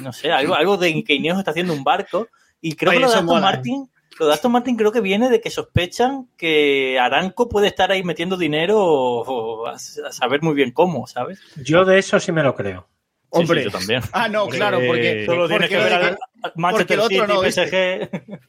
[0.00, 2.28] No sé, algo, algo de que Ineos está haciendo un barco.
[2.60, 3.42] Y creo Oye, que lo de Aston mola, ¿eh?
[3.42, 7.90] Martin, lo de Aston Martin creo que viene de que sospechan que Aranco puede estar
[7.90, 9.78] ahí metiendo dinero o- a, a
[10.12, 11.40] saber muy bien cómo, ¿sabes?
[11.56, 12.86] Yo de eso sí me lo creo.
[13.32, 13.60] Sí, Hombre.
[13.60, 14.00] sí, yo también.
[14.12, 15.76] Ah, no, claro, porque Solo tienes porque
[17.50, 18.10] que.
[18.10, 18.40] PSG.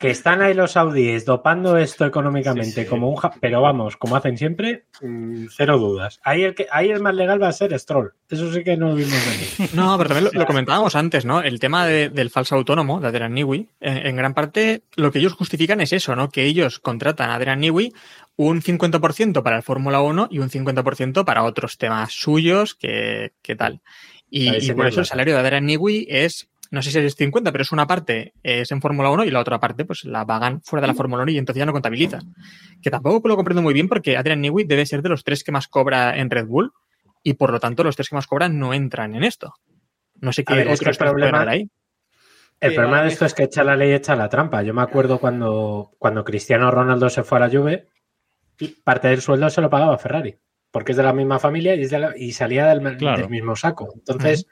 [0.00, 2.86] Que están ahí los saudíes dopando esto económicamente Sí, sí.
[2.86, 3.16] como un...
[3.16, 6.18] ja- Pero vamos, como hacen siempre, mm, cero dudas.
[6.24, 8.14] Ahí el, que, ahí el más legal va a ser Stroll.
[8.30, 9.12] Eso sí que no lo vimos
[9.58, 9.70] venir.
[9.74, 11.42] No, pero también lo, lo comentábamos antes, ¿no?
[11.42, 15.18] El tema de- del falso autónomo de Adrian Newey, en, en gran parte lo que
[15.18, 16.30] ellos justifican es eso, ¿no?
[16.30, 17.92] Que ellos contratan a Adrian Newey
[18.36, 23.54] un 50% para el Fórmula 1 y un 50% para otros temas suyos, que, que
[23.54, 23.80] tal.
[24.32, 27.62] Y, por eso el salario de Adrian Newey es, no sé si es 50, pero
[27.62, 30.80] es una parte es en Fórmula 1 y la otra parte pues la pagan fuera
[30.82, 32.20] de la Fórmula 1 y entonces ya no contabiliza.
[32.80, 35.52] Que tampoco lo comprendo muy bien porque Adrian Newey debe ser de los tres que
[35.52, 36.72] más cobra en Red Bull
[37.22, 39.54] y por lo tanto los tres que más cobran no entran en esto.
[40.20, 41.68] No sé qué ver, es que otros el problema- ahí.
[42.60, 44.62] El problema de esto es que echa la ley, echa la trampa.
[44.62, 47.88] Yo me acuerdo cuando, cuando Cristiano Ronaldo se fue a la Juve,
[48.58, 50.36] y parte del sueldo se lo pagaba Ferrari,
[50.70, 53.22] porque es de la misma familia y, es de la- y salía del, Claro.
[53.22, 53.88] del mismo saco.
[53.94, 54.46] Entonces,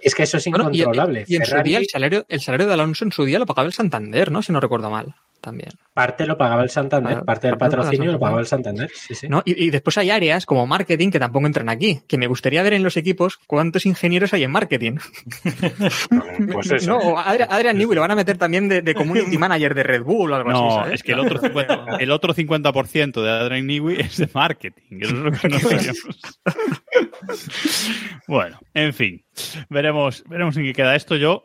[0.00, 1.24] es que eso es Bueno, y- incontrolable.
[1.26, 3.66] y, en su día el salario, el salario de Alonso en su día lo pagaba
[3.66, 4.42] el Santander, ¿no?
[4.42, 5.70] Si no recuerdo mal, también.
[5.94, 8.90] parte lo pagaba el Santander, Claro, parte del patrocinio lo pagaba el Santander.
[8.94, 9.28] Sí, sí.
[9.28, 9.42] ¿no?
[9.44, 12.00] Y, y después hay áreas como marketing que tampoco entran aquí.
[12.08, 14.96] Que me gustaría ver en los equipos cuántos ingenieros hay en marketing.
[16.52, 16.90] Pues eso.
[16.90, 19.82] No, o Adrian, Adrian Newey lo van a meter también de, de community manager de
[19.82, 20.60] Red Bull o algo así.
[20.60, 20.94] No, ¿sabes?
[20.94, 22.72] es que el otro 50%, el otro 50
[23.22, 24.98] de Adrian Newey es de marketing.
[25.00, 26.08] Eso es lo que no sabíamos.
[28.26, 29.24] bueno, en fin.
[29.68, 31.16] Veremos, veremos en qué queda esto.
[31.16, 31.44] Yo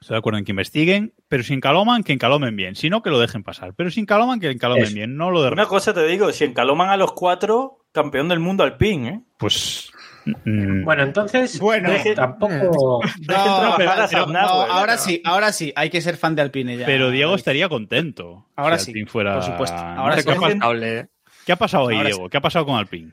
[0.00, 2.74] estoy de acuerdo en que investiguen, pero sin Caloman, que encalomen bien.
[2.74, 3.74] Si no, que lo dejen pasar.
[3.74, 4.94] Pero sin Caloman, que encalomen Eso.
[4.94, 5.16] bien.
[5.16, 8.64] No lo de Una cosa te digo, si encaloman a los cuatro, campeón del mundo
[8.64, 9.20] alpín, ¿eh?
[9.38, 9.90] Pues.
[10.24, 11.90] mm, Bueno, entonces, Bueno.
[11.90, 13.00] deje- tampoco.
[13.28, 14.68] No, ¿eh?
[14.70, 16.86] ahora sí, ahora sí, hay que ser fan de Alpine ya.
[16.86, 18.46] pero Diego estaría contento.
[18.56, 19.34] Ahora si sí, Alpine fuera...
[19.34, 19.76] por supuesto.
[19.76, 20.28] No Ahora sé sí.
[20.28, 21.08] ¿qué, pa- Responsable.
[21.46, 22.28] qué ha pasado ahí, Ahora Diego?
[22.28, 23.12] ¿Qué ha pasado con Alpine?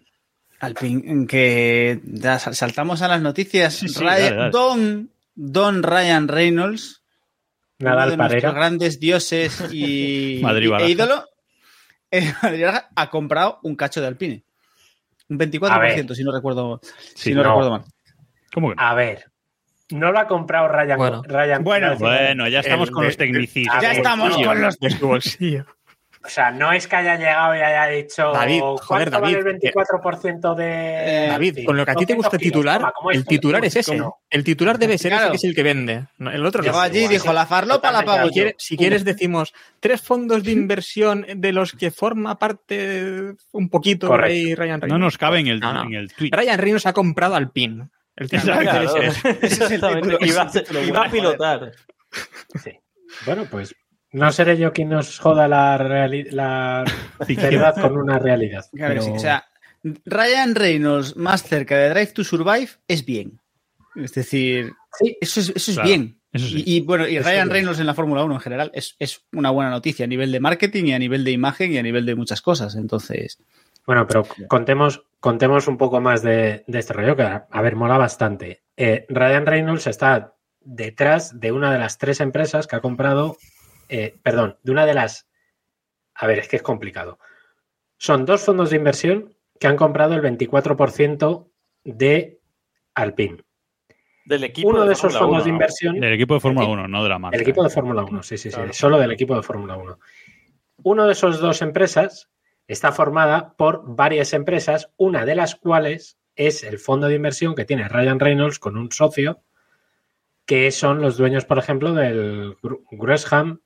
[0.59, 2.01] Alpine, que
[2.39, 3.73] saltamos a las noticias.
[3.75, 4.51] Sí, sí, Ryan- dale, dale.
[4.51, 7.01] Don, Don Ryan Reynolds,
[7.79, 8.59] uno Nadal de nuestros Parera.
[8.59, 11.25] grandes dioses y, Madrid y- e ídolo,
[12.11, 12.33] eh,
[12.95, 14.43] ha comprado un cacho de Alpine.
[15.29, 16.15] Un 24%, A ver.
[16.15, 17.49] si no recuerdo, Sí, si no, no.
[17.49, 17.83] recuerdo mal.
[18.53, 18.81] ¿Cómo que no?
[18.81, 19.25] A ver,
[19.91, 20.97] no lo ha comprado Ryan.
[20.97, 21.21] Bueno.
[21.23, 23.81] Ryan Bueno, Bueno, ya estamos El con los tecnicismos.
[23.81, 24.77] Ya estamos con los...
[24.79, 25.65] De su bolsillo.
[26.29, 29.59] Sea, no es que haya llegado y haya dicho David, ¿cuánto joder, vale David, el
[29.75, 32.53] 24% de David, con lo que a ti te gusta 200 kilos?
[32.53, 34.09] titular, Toma, ¿cómo el titular es ¿Cómo ese.
[34.29, 36.05] El titular debe ser ese que es el que vende.
[36.17, 36.65] No, El otro no.
[36.67, 38.33] Llegó allí y dijo, la farlopa la pago Si yo.
[38.33, 44.15] quieres, si quieres decimos tres fondos de inversión de los que forma parte un poquito
[44.15, 44.99] Ryan No Reynolds.
[44.99, 45.83] nos cabe en el, No, no.
[45.83, 46.29] en el tweet.
[46.31, 47.89] Ryan Reynolds ha comprado al PIN.
[48.15, 49.03] El titular debe Claro, ser
[49.41, 49.69] ese.
[49.79, 51.71] título- Y va, a ese ser- título y va a bueno, pilotar.
[53.25, 53.73] Bueno, pues
[54.11, 56.83] no seré yo quien nos joda la, reali- la
[57.27, 58.65] verdad con una realidad.
[58.73, 59.11] Claro pero- sí.
[59.11, 59.45] O sea,
[60.05, 63.39] Ryan Reynolds más cerca de Drive to Survive es bien.
[63.95, 65.17] Es decir, Sí.
[65.21, 66.19] eso es, eso es Claro, bien.
[66.33, 66.63] eso sí.
[66.65, 67.49] Y, y, bueno, y Ryan.
[67.49, 70.39] Reynolds en la Fórmula 1 en general es, es una buena noticia a nivel de
[70.39, 72.75] marketing y a nivel de imagen y a nivel de muchas cosas.
[72.75, 73.39] Entonces,
[73.85, 77.75] Bueno, pero contemos, contemos un poco más de, de este rollo, que a a ver,
[77.75, 78.63] mola bastante.
[78.77, 83.37] Eh, Ryan Reynolds está detrás de una de las tres empresas que ha comprado,
[83.89, 85.27] eh, perdón, de una de las...
[86.15, 87.19] A ver, es que es complicado.
[87.97, 91.47] Son dos fondos de inversión que han comprado el 24%
[91.83, 92.39] de
[92.95, 93.43] Alpine.
[94.25, 95.99] Del equipo Uno de esos Fórmula fondos 1, de inversión...
[95.99, 97.35] Del equipo de Fórmula El- 1, no de la marca.
[97.35, 98.73] El equipo de Fórmula 1, sí, sí, sí, Claro.
[98.73, 99.99] solo del equipo de Fórmula 1.
[100.83, 102.29] Uno de esos dos empresas
[102.67, 107.65] está formada por varias empresas, una de las cuales es el fondo de inversión que
[107.65, 109.41] tiene Ryan Reynolds con un socio,
[110.45, 113.59] que son los dueños, por ejemplo, del Gr- Gresham,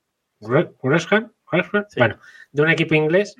[1.90, 2.00] Sí.
[2.00, 2.18] bueno,
[2.52, 3.36] de un equipo inglés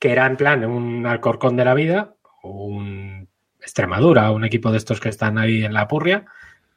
[0.00, 3.28] que era en plan un Alcorcón de la vida, un
[3.60, 6.24] Extremadura, un equipo de estos que están ahí en la purria,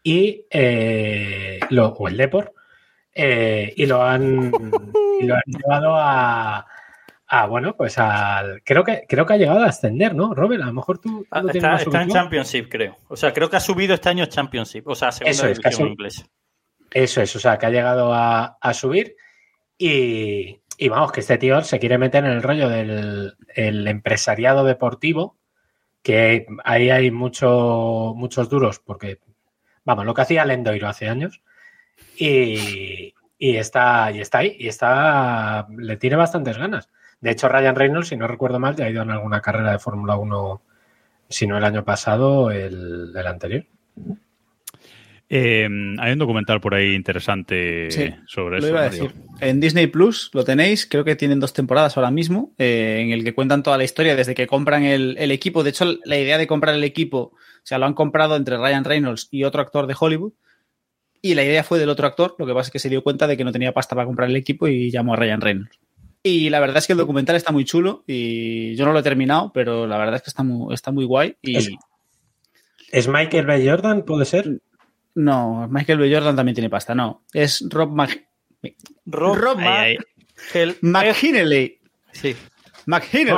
[0.03, 2.53] y eh, lo, o el Depor,
[3.15, 4.51] eh, y lo han
[5.21, 6.65] y lo han llevado a,
[7.47, 10.35] bueno, pues al creo que creo que ha llegado a ascender, ¿no?
[10.35, 12.09] Robert, a lo mejor tú, tú Ah, Está, está en.
[12.09, 12.97] Championship, creo.
[13.07, 14.87] O sea, creo que ha subido este año Championship.
[14.87, 16.27] O sea, segunda Eso es, división inglesa.
[16.91, 19.15] Eso es, o sea, que ha llegado a, a subir
[19.77, 24.63] y, y vamos, que este tío se quiere meter en el rollo del el empresariado
[24.63, 25.37] deportivo,
[26.01, 29.19] que ahí hay mucho, muchos duros, porque,
[29.85, 31.41] vamos, lo que hacía Lendoiro hace años,
[32.17, 36.89] y, y está, y está ahí, y está, le tiene bastantes ganas.
[37.21, 39.79] De hecho, Ryan Reynolds, si no recuerdo mal, ya ha ido en alguna carrera de
[39.79, 40.61] Fórmula 1,
[41.29, 43.65] si no el año pasado, el, el anterior.
[45.35, 45.67] Eh,
[45.97, 48.69] hay un documental por ahí interesante Sí, sobre lo eso.
[48.69, 49.11] iba a decir.
[49.39, 53.23] En Disney Plus lo tenéis, creo que tienen dos temporadas ahora mismo, eh, en el
[53.23, 55.63] que cuentan toda la historia desde que compran el, el equipo.
[55.63, 58.83] De hecho, la idea de comprar el equipo, o sea, lo han comprado entre Ryan
[58.83, 60.33] Reynolds y otro actor de Hollywood.
[61.21, 63.25] Y la idea fue del otro actor, lo que pasa es que se dio cuenta
[63.25, 65.79] de que no tenía pasta para comprar el equipo y llamó a Ryan Reynolds.
[66.21, 69.03] Y la verdad es que el documental está muy chulo y yo no lo he
[69.03, 71.37] terminado, pero la verdad es que está muy, está muy guay.
[71.41, 71.71] Y Es-
[72.91, 73.67] ¿Es Michael B.
[73.67, 74.59] Jordan, puede ser?
[75.15, 76.13] No, Michael B.
[76.13, 77.23] Jordan también tiene pasta, no.
[77.33, 78.09] Es Rob, Mag
[79.05, 79.97] Rob, Rob Ay,
[80.81, 81.79] McHinley.
[82.11, 82.35] Sí.
[82.85, 83.33] McHinley.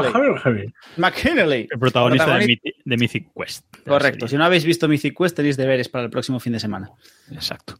[0.98, 1.68] McHinley.
[1.72, 3.66] El protagonista de, Protagonista- Mythi- de Mythic Quest.
[3.78, 4.28] de Correcto.
[4.28, 6.90] Si no habéis visto Mythic Quest, tenéis deberes para el próximo fin de semana.
[7.32, 7.78] Exacto.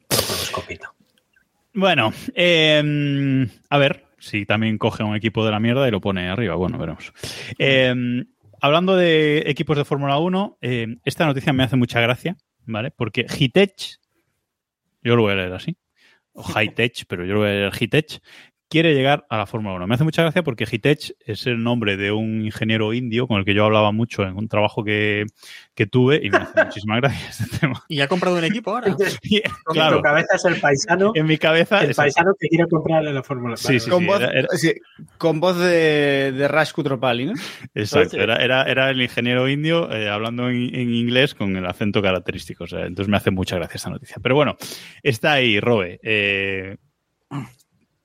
[1.74, 6.30] Bueno, eh, a ver si también coge un equipo de la mierda y lo pone
[6.30, 6.56] arriba.
[6.56, 7.12] Bueno, veremos.
[7.60, 7.94] Eh,
[8.62, 12.92] hablando de equipos de Fórmula 1, eh, esta noticia me hace mucha gracia, ¿vale?
[12.92, 14.00] Porque Hitech,
[15.02, 15.78] yo lo voy a leer así,
[16.34, 18.22] o Hightech, pero yo lo voy a leer Hitech,
[18.68, 19.88] quiere llegar a la Fórmula 1.
[19.88, 23.46] Me hace mucha gracia porque Hitech es el nombre de un ingeniero indio con el
[23.46, 25.26] que yo hablaba mucho en un trabajo que,
[25.76, 27.84] que tuve y me hace muchísima gracia este tema.
[27.88, 28.96] Y ha comprado un equipo ahora.
[29.22, 31.80] Y, En claro, tu cabeza es el paisano, en mi cabeza...
[31.84, 34.74] el paisano que quiere comprarle la Fórmula Sí, sí, con, sí, voz, era- era- sí,
[35.18, 37.34] con voz de, de Rash Kutropali, ¿no?
[37.74, 42.02] Exacto, era, era, era el ingeniero indio eh, hablando en, en inglés con el acento
[42.02, 42.64] característico.
[42.64, 44.18] o sea, entonces me hace mucha gracia esta noticia.
[44.22, 44.58] Pero bueno,
[45.04, 46.00] está ahí, Robe.
[46.04, 46.78] Eh,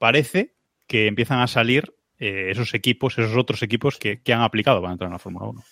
[0.00, 0.54] parece
[0.88, 5.08] que empiezan a salir eh, esos equipos, esos otros equipos que, han aplicado para entrar
[5.08, 5.62] en la Fórmula 1.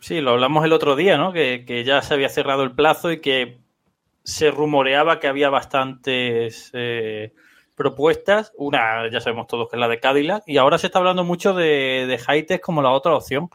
[0.00, 1.32] Sí, lo hablamos el otro día, ¿no?
[1.32, 3.58] Que, que ya se había cerrado el plazo y que
[4.22, 7.32] se rumoreaba que había bastantes eh,
[7.74, 8.52] propuestas.
[8.56, 10.44] Una, ya sabemos todos que es la de Cadillac.
[10.46, 13.50] Y ahora se está hablando mucho de, de Hightech como la otra opción.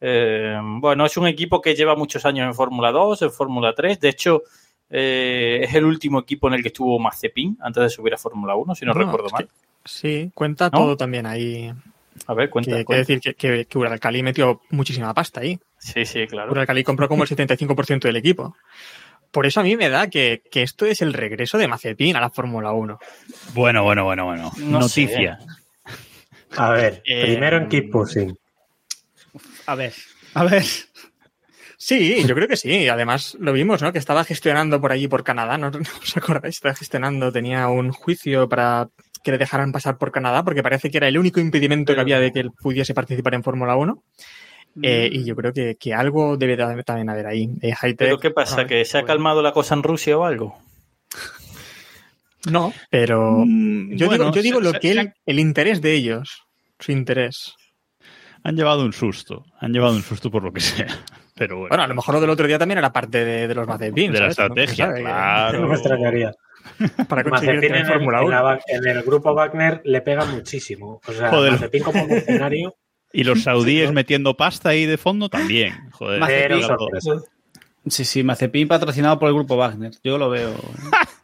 [0.00, 4.00] Eh, bueno, es un equipo que lleva muchos años en Fórmula 2, en Fórmula 3.
[4.00, 4.42] De hecho,
[4.90, 8.54] eh, es el último equipo en el que estuvo Mazepin antes de subir a Fórmula
[8.56, 9.48] 1, si no, No, recuerdo mal.
[9.84, 10.78] Sí, cuenta ¿No?
[10.78, 11.72] todo también ahí.
[12.26, 12.76] A ver, cuenta.
[12.76, 12.98] Que, cuenta.
[13.00, 15.58] decir que, que, que Uralcali metió muchísima pasta ahí.
[15.78, 16.52] Sí, sí, claro.
[16.52, 18.56] Uralcali compró como el 75% del equipo.
[19.30, 22.20] Por eso a mí me da que, que esto es el regreso de Mazepin a
[22.20, 22.98] la Fórmula 1.
[23.54, 24.50] Bueno, bueno, bueno, bueno.
[24.58, 25.38] No Noticia.
[26.56, 28.36] A ver, Eh, primero en Keep Pushing.
[29.66, 29.94] A ver.
[30.34, 30.64] A ver.
[31.82, 32.88] Sí, yo creo que sí.
[32.88, 33.90] Además, lo vimos, ¿no?
[33.90, 36.56] Que estaba gestionando por allí, por Canadá, ¿no, ¿No os acordáis?
[36.56, 38.88] Estaba gestionando, tenía un juicio para
[39.22, 42.20] que le dejaran pasar por Canadá, porque parece que era el único impedimento que había
[42.20, 44.02] de que él pudiese participar en Fórmula 1.
[44.82, 47.48] Eh, y yo creo que, que algo debe de- también haber ahí.
[47.62, 48.66] Eh, ¿Pero qué pasa?
[48.66, 50.58] ¿Que se ha calmado la cosa en Rusia o algo?
[52.50, 55.14] No, pero Mm, yo bueno, digo, yo digo se- lo se- que se él, han-
[55.26, 56.42] el interés de ellos,
[56.78, 57.54] su interés.
[58.44, 59.44] Han llevado un susto.
[59.60, 60.86] Han llevado un susto por lo que sea.
[61.40, 61.68] Pero bueno.
[61.70, 64.12] Bueno, a lo mejor lo del otro día también era parte de, de los Mazepin.
[64.12, 64.38] de la ¿sabes?
[64.50, 65.60] No estrategia, sabe, claro.
[65.60, 66.32] No me extrañaría.
[67.08, 68.30] Para conseguir en el, Fórmula en 1.
[68.36, 71.00] la Wa- en el grupo Wagner le pega muchísimo.
[71.06, 71.52] O sea, Joder.
[71.52, 72.74] Mazepin como funcionario,
[73.14, 73.92] Y los saudíes Sí, ¿no?
[73.94, 75.72] metiendo pasta ahí de fondo también.
[75.92, 76.20] Joder.
[76.20, 76.62] Mazepin.
[76.62, 77.10] sorpresa.
[77.86, 79.92] Sí, sí, Mazepin patrocinado por el grupo Wagner.
[80.04, 80.50] Yo lo veo.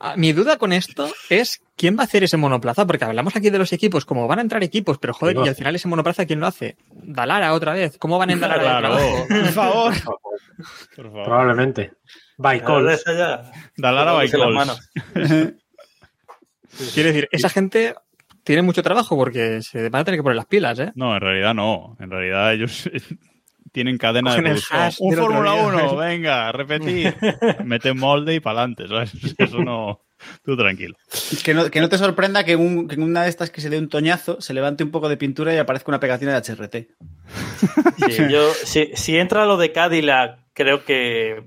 [0.00, 3.50] Ah, Mi duda con esto es quién va a hacer ese monoplaza, porque hablamos aquí
[3.50, 6.26] de los equipos, como van a entrar equipos, pero joder, y al final ese monoplaza,
[6.26, 6.76] ¿quién lo hace?
[6.90, 7.98] Dalara otra vez.
[7.98, 8.96] ¿Cómo van a entrar Claro.
[9.28, 9.94] Por favor.
[10.96, 11.24] Por favor.
[11.24, 11.92] Probablemente.
[13.06, 13.50] Ya.
[13.76, 14.14] Dalara
[14.50, 14.90] manos.
[16.94, 17.94] Quiero decir, esa gente
[18.44, 20.92] tiene mucho trabajo porque se van a tener que poner las pilas, ¿eh?
[20.94, 21.96] No, en realidad no.
[22.00, 22.90] En realidad ellos
[23.72, 25.08] tienen cadena Cogen de producción.
[25.08, 25.62] Un Fórmula día.
[25.64, 27.16] 1, venga, repetir.
[27.64, 29.12] Meten molde y para adelante, ¿sabes?
[29.38, 30.00] Eso no.
[30.44, 30.94] Tú tranquilo.
[31.42, 33.70] Que no, que no te sorprenda que, un- que en una de estas que se
[33.70, 36.76] dé un toñazo, se levante un poco de pintura y aparezca una pegatina de HRT.
[38.08, 41.42] Sí, yo, si, si entra lo de Cadillac, creo que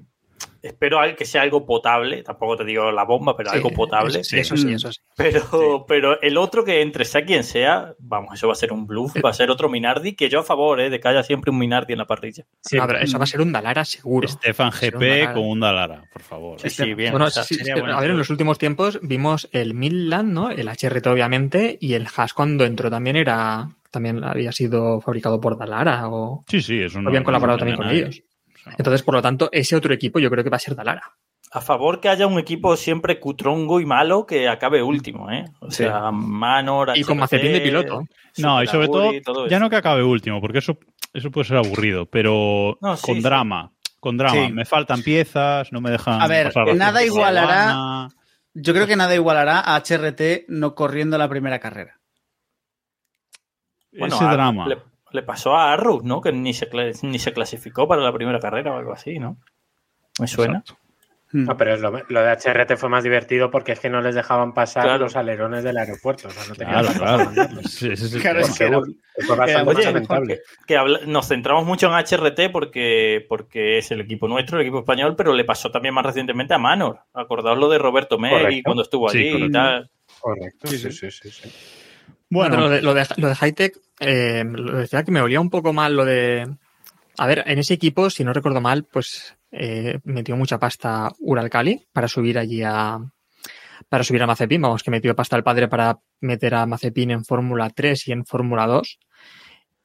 [0.67, 2.23] espero al- que sea algo potable.
[2.23, 4.19] Tampoco te digo la bomba, pero Sí, algo potable.
[4.19, 4.99] Eso, sí, eso sí, eso sí.
[5.15, 8.85] Pero, pero el otro que entre, sea quien sea, vamos, eso va a ser un
[8.85, 10.89] bluff, va a ser otro Minardi, que yo a favor, ¿eh?
[10.89, 12.45] de que haya siempre un Minardi en la parrilla.
[12.61, 12.77] Sí.
[13.01, 14.27] Eso va a ser un Dalara seguro.
[14.27, 16.59] Stefan Será un GP con un Dalara, por favor.
[16.59, 17.11] Sí, sí, bien.
[17.11, 17.97] Bueno, o sea, sí, sería sí, bueno.
[17.97, 20.49] a ver, en los últimos tiempos vimos el Midland, ¿no?
[20.51, 23.69] El HRT, obviamente, y el Haas cuando entró también era.
[23.91, 27.07] También había sido fabricado por Dalara o Sí, sí, eso no.
[27.07, 28.21] habían colaborado también con ellos.
[28.77, 31.03] Entonces, por lo tanto, ese otro equipo yo creo que va a ser Dalara.
[31.51, 35.45] a favor que haya un equipo siempre cutrongo y malo que acabe último, ¿eh?
[35.61, 35.83] O Sí.
[35.83, 38.01] sea, Manor, Y con Mazepin de piloto.
[38.39, 40.77] No, y sobre todo, ya no que acabe último, porque eso,
[41.13, 43.21] eso puede ser aburrido, pero No, sí, con sí.
[43.21, 43.71] drama.
[44.01, 44.47] Con drama.
[44.47, 44.51] Sí.
[44.51, 46.21] Me faltan piezas, no me dejan.
[46.21, 48.09] A ver, pasar nada igualará-.
[48.53, 51.99] Yo creo que nada igualará a HRT no corriendo la primera carrera.
[53.97, 54.67] Bueno, Ese a- drama.
[54.67, 54.77] Le,
[55.15, 56.21] le pasó a Arrow, ¿no?
[56.21, 56.69] Que ni se,
[57.01, 59.37] ni se clasificó para la primera carrera o algo así, ¿no?
[60.19, 60.59] Me suena.
[60.59, 60.79] Exacto.
[61.33, 64.15] No, pero es lo, lo de HRT fue más divertido porque es que no les
[64.15, 64.99] dejaban pasar Claro.
[65.05, 66.29] los alerones del aeropuerto.
[66.29, 67.61] O sea, no tenían Claro, claro.
[67.67, 70.41] Sí, es que era- Fue bastante lamentable.
[71.07, 75.33] Nos centramos mucho en HRT porque, porque es el equipo nuestro, el equipo español, pero
[75.33, 76.99] le pasó también más recientemente a Manor.
[77.13, 78.61] Acordaos lo de Roberto Correcto.
[78.63, 79.51] cuando estuvo Sí, allí y correcto.
[79.57, 79.91] tal.
[80.21, 80.67] Correcto.
[80.67, 81.49] Sí, sí, sí.
[82.29, 85.49] Bueno, lo de, lo de, lo de Hightech, eh, lo decía que me olía un
[85.49, 86.47] poco mal lo de.
[87.17, 91.85] A ver, en ese equipo, si no recuerdo mal, pues eh, metió mucha pasta Uralcali
[91.93, 92.99] para subir allí a.
[93.89, 97.25] Para subir a Mazepin, vamos, que metió pasta el padre para meter a Mazepin en
[97.25, 98.99] Fórmula 3 y en Fórmula 2.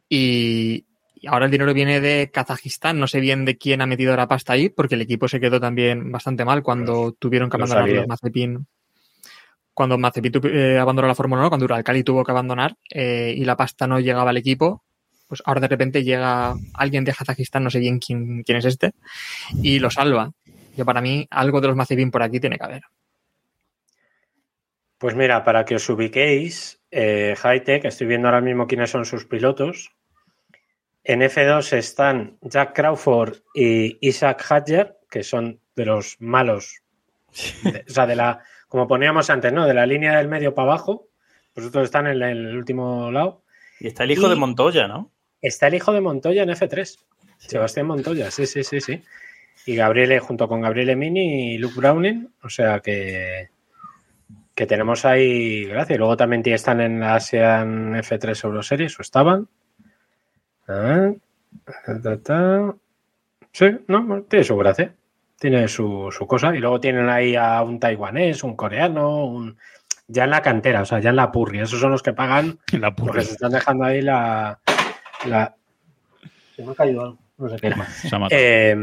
[0.09, 4.17] Y, y ahora el dinero viene de Kazajistán, no sé bien de quién ha metido
[4.17, 7.89] la pasta ahí, porque el equipo se quedó también bastante mal cuando tuvieron que abandonar
[7.89, 8.67] los Mazepin
[9.81, 13.45] cuando Mazepin tu- eh, abandonó la Fórmula 1, cuando Uralcali tuvo que abandonar eh, y
[13.47, 14.85] la pasta no llegaba al equipo,
[15.27, 18.93] pues ahora de repente llega alguien de Kazajistán, no sé bien quién, quién es este,
[19.63, 20.31] y lo salva.
[20.77, 22.83] Yo para mí algo de los Mazepin por aquí tiene que haber.
[24.99, 29.25] Pues mira, para que os ubiquéis, eh, Hightech, estoy viendo ahora mismo quiénes son sus
[29.25, 29.93] pilotos.
[31.05, 36.83] En F2 están Jack Crawford y Isaac Hadger, que son de los malos,
[37.65, 38.41] de- o sea, de la,
[38.71, 39.67] como poníamos antes, ¿no?
[39.67, 41.09] De la línea del medio para abajo,
[41.53, 43.43] pues otros están en el último lado.
[43.81, 45.11] Y está el hijo Y- de Montoya, ¿no?
[45.43, 46.99] Está el hijo de Montoya en F3,
[47.37, 49.03] Sebastián Montoya, sí, sí, sí, sí.
[49.67, 53.49] Y Gabriele, junto con Gabriele Mini y Luke Browning, o sea que,
[54.55, 55.99] que tenemos ahí, gracias.
[55.99, 59.49] Luego también están en la ASEAN F3 Euroseries, o estaban.
[60.69, 61.11] Ah,
[61.85, 62.75] ta, ta, ta.
[63.53, 64.95] Sí, no, tiene su gracia,
[65.41, 66.55] tiene su, su cosa.
[66.55, 69.57] Y luego tienen ahí a un taiwanés, un coreano, un...
[70.07, 71.61] ya en la cantera, o sea, ya en la purri.
[71.61, 74.61] Esos son los que pagan la porque se están dejando ahí la.
[75.25, 75.57] la...
[76.55, 77.19] Se me ha caído algo.
[77.39, 77.73] No sé qué.
[77.91, 78.41] Se ha matado.
[78.41, 78.77] Eh,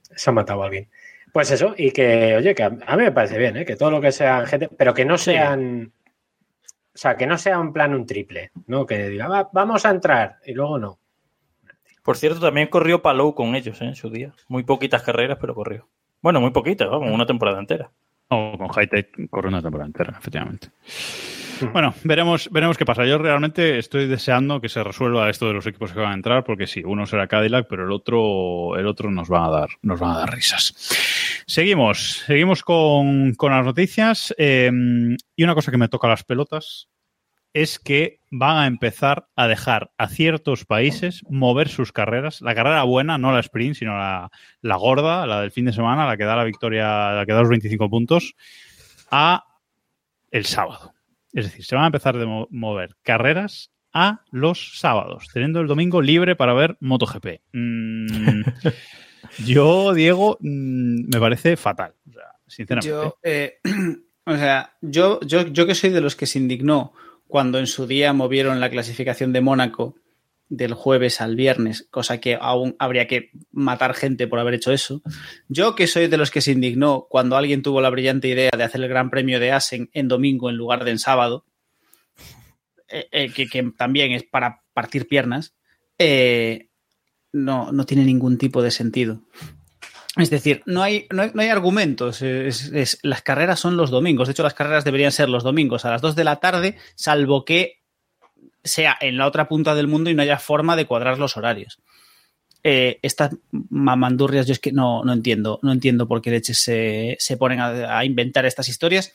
[0.00, 0.88] se ha matado alguien.
[1.32, 3.64] Pues eso, y que, oye, que a, a mí me parece bien, ¿eh?
[3.66, 5.92] que todo lo que sean gente, pero que no sean.
[6.94, 8.86] O sea, que no sea en plan un triple, ¿no?
[8.86, 10.97] Que diga, "Va, vamos a entrar y luego no.
[12.08, 13.84] Por cierto, también corrió Palou con ellos ¿eh?
[13.84, 14.32] en su día.
[14.48, 15.90] Muy poquitas carreras, pero corrió.
[16.22, 17.90] Bueno, muy poquitas, vamos, una temporada entera.
[18.30, 20.70] No, con Hightech corre una temporada entera, efectivamente.
[21.70, 23.04] Bueno, veremos, veremos qué pasa.
[23.04, 26.44] Yo realmente estoy deseando que se resuelva esto de los equipos que van a entrar,
[26.44, 30.00] porque sí, uno será Cadillac, pero el otro, el otro nos va a dar, nos
[30.00, 30.72] van a dar risas.
[31.46, 34.34] Seguimos, seguimos con, con las noticias.
[34.38, 34.70] eh,
[35.36, 36.88] y una cosa que me toca las pelotas
[37.54, 42.40] es que van a empezar a dejar a ciertos países mover sus carreras.
[42.40, 44.30] La carrera buena, no la sprint, sino la,
[44.60, 47.40] la gorda, la del fin de semana, la que da la victoria, la que da
[47.40, 48.34] los 25 puntos,
[49.10, 49.44] a
[50.30, 50.92] el sábado.
[51.32, 55.66] Es decir, se van a empezar a mo- mover carreras a los sábados, teniendo el
[55.66, 57.40] domingo libre para ver MotoGP.
[57.52, 58.42] Mm,
[59.44, 63.14] yo, Diego, mm, me parece fatal, o sea, sinceramente.
[63.22, 63.58] Eh,
[64.26, 66.92] o sea, yo, yo, yo que soy de los que se indignó
[67.28, 69.94] cuando en su día movieron la clasificación de Mónaco
[70.48, 75.02] del jueves al viernes, cosa que aún habría que matar gente por haber hecho eso.
[75.46, 78.64] Yo que soy de los que se indignó cuando alguien tuvo la brillante idea de
[78.64, 81.44] hacer el Gran Premio de Asen en domingo en lugar de en sábado,
[82.88, 85.54] eh, eh, que, también es para partir piernas,
[85.98, 86.70] eh,
[87.30, 89.22] no, no tiene ningún tipo de sentido.
[90.18, 92.22] Es decir, no hay, no hay, no hay argumentos.
[92.22, 94.28] Es- las carreras son los domingos.
[94.28, 97.44] De hecho, las carreras deberían ser los domingos a las 2 de la tarde, salvo
[97.44, 97.78] que
[98.64, 101.78] sea en la otra punta del mundo y no haya forma de cuadrar los horarios.
[102.64, 103.36] Eh, estas
[103.70, 107.60] mamandurrias, yo es que no, no entiendo, no entiendo por qué leches se, se ponen
[107.60, 109.12] a, a inventar estas historias.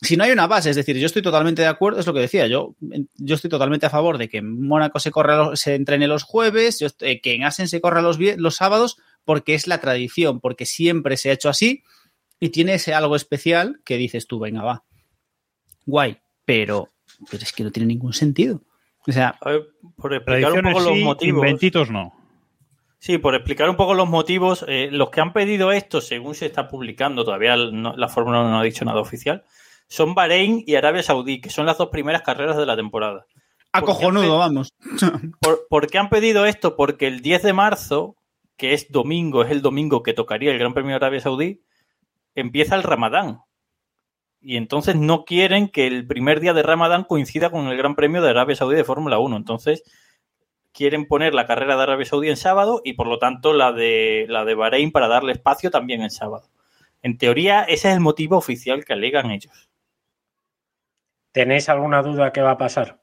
[0.00, 2.20] Si no hay una base, es decir, yo estoy totalmente de acuerdo, es lo que
[2.20, 2.76] decía, yo,
[3.16, 6.78] yo estoy totalmente a favor de que en Mónaco se, corra, se entrene los jueves,
[6.78, 10.64] yo estoy- que en Asen se corra los, los sábados, porque es la tradición, porque
[10.64, 11.82] siempre se ha hecho así
[12.40, 14.84] y tiene ese algo especial que dices tú, venga, va.
[15.84, 16.88] Guay, pero,
[17.30, 18.62] pero es que no tiene ningún sentido.
[19.06, 19.66] O sea, ver,
[19.96, 21.44] por explicar un poco los motivos.
[21.44, 22.12] inventitos no.
[22.98, 26.46] Sí, por explicar un poco los motivos, eh, los que han pedido esto, según se
[26.46, 29.44] está publicando, todavía no- la Fórmula 1 no ha dicho nada oficial,
[29.86, 33.26] son Bahrein y Arabia Saudí, que son las dos primeras carreras de la temporada.
[33.72, 34.70] acojonudo, vamos.
[35.40, 36.74] ¿Por, por qué han pedido esto?
[36.76, 38.16] Porque el 10 de marzo,
[38.56, 41.62] que es domingo, es el domingo que tocaría el Gran Premio de Arabia Saudí,
[42.34, 43.40] empieza el Ramadán.
[44.40, 48.22] Y entonces no quieren que el primer día de Ramadán coincida con el Gran Premio
[48.22, 49.36] de Arabia Saudí de Fórmula 1.
[49.36, 49.82] Entonces
[50.72, 54.26] quieren poner la carrera de Arabia Saudí en sábado y por lo tanto la de,
[54.28, 56.50] la de Bahrein para darle espacio también en sábado.
[57.02, 59.70] En teoría, ese es el motivo oficial que alegan ellos.
[61.32, 63.00] ¿Tenéis alguna duda que va a pasar?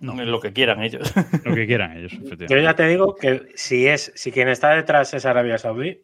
[0.00, 1.12] Lo que quieran ellos.
[1.44, 2.62] Lo que quieran ellos, Yo efectivamente.
[2.62, 6.02] ya te digo que si es, si quien está detrás es Arabia Saudí,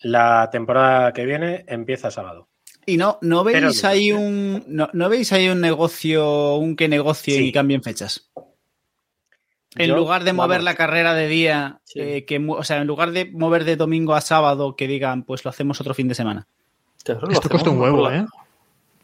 [0.00, 2.48] la temporada que viene empieza sábado.
[2.86, 4.64] Y no, no veis ahí un.
[4.68, 7.46] No, no veis ahí un negocio, un que negocio Sí.
[7.48, 8.30] y cambien fechas.
[9.74, 12.00] En Yo, lugar de mover vamos, la carrera de día, Sí.
[12.00, 15.44] eh, que, o sea, en lugar de mover de domingo a sábado, que digan, pues
[15.44, 16.46] lo hacemos otro fin de semana.
[16.96, 18.24] Esto cuesta un huevo, ¿eh?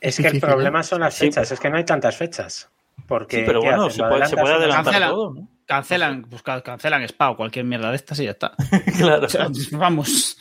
[0.01, 2.71] Es que el problema son las Sí, fechas, es que no hay tantas fechas.
[3.07, 3.97] Porque, Sí, pero ¿qué bueno, hacen?
[3.97, 5.09] se ¿Lo puede, se puede adelantar Cancela.
[5.11, 5.49] todo, ¿no?
[5.67, 8.53] Cancelan, pues ca- cancelan Spa o cualquier mierda de estas y ya está.
[8.99, 9.27] claro.
[9.27, 10.39] O sea, vamos.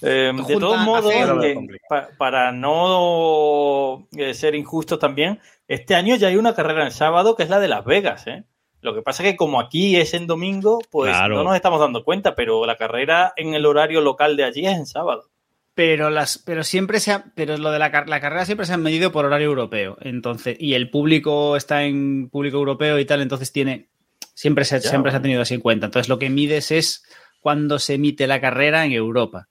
[0.00, 1.56] Eh, de todos a modos, eh,
[1.88, 7.34] pa- para no eh, ser injustos también, este año ya hay una carrera en sábado
[7.34, 8.26] que es la de Las Vegas.
[8.28, 8.44] ¿eh?
[8.80, 11.34] Lo que pasa es que como aquí es en domingo, pues Claro.
[11.38, 14.76] no nos estamos dando cuenta, pero la carrera en el horario local de allí es
[14.76, 15.30] en sábado.
[15.78, 18.76] Pero las, pero siempre se ha, pero lo de la, la carrera siempre se ha
[18.76, 19.96] medido por horario europeo.
[20.00, 23.88] Entonces, y el público está en público europeo y tal, entonces tiene.
[24.34, 25.86] Siempre se, Ya, siempre se ha tenido así en cuenta.
[25.86, 27.04] Entonces lo que mides es
[27.38, 29.46] cuando se emite la carrera en Europa.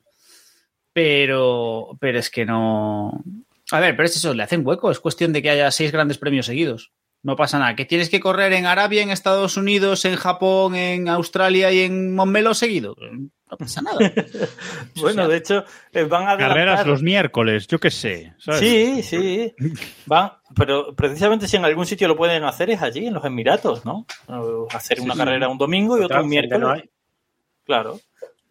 [0.91, 3.23] Pero, pero es que no.
[3.71, 4.91] A ver, pero es eso, le hacen hueco.
[4.91, 6.91] Es cuestión de que haya seis grandes premios seguidos.
[7.28, 7.75] No pasa nada.
[7.75, 12.15] Que tienes que correr en Arabia, en Estados Unidos, en Japón, en Australia y en
[12.15, 12.95] Montmeló seguido.
[13.51, 13.99] No pasa nada.
[15.01, 16.38] Bueno, de hecho, eh, van a.
[16.38, 18.34] Carreras los miércoles, yo qué sé.
[18.38, 18.61] ¿sabes?
[18.61, 19.53] Sí, sí.
[20.05, 23.84] Van, pero precisamente si en algún sitio lo pueden hacer es allí, en los Emiratos,
[23.84, 24.05] ¿no?
[24.71, 25.19] Hacer una sí.
[25.19, 26.61] carrera un domingo y otra un miércoles.
[26.61, 26.89] no hay.
[27.65, 27.99] Claro.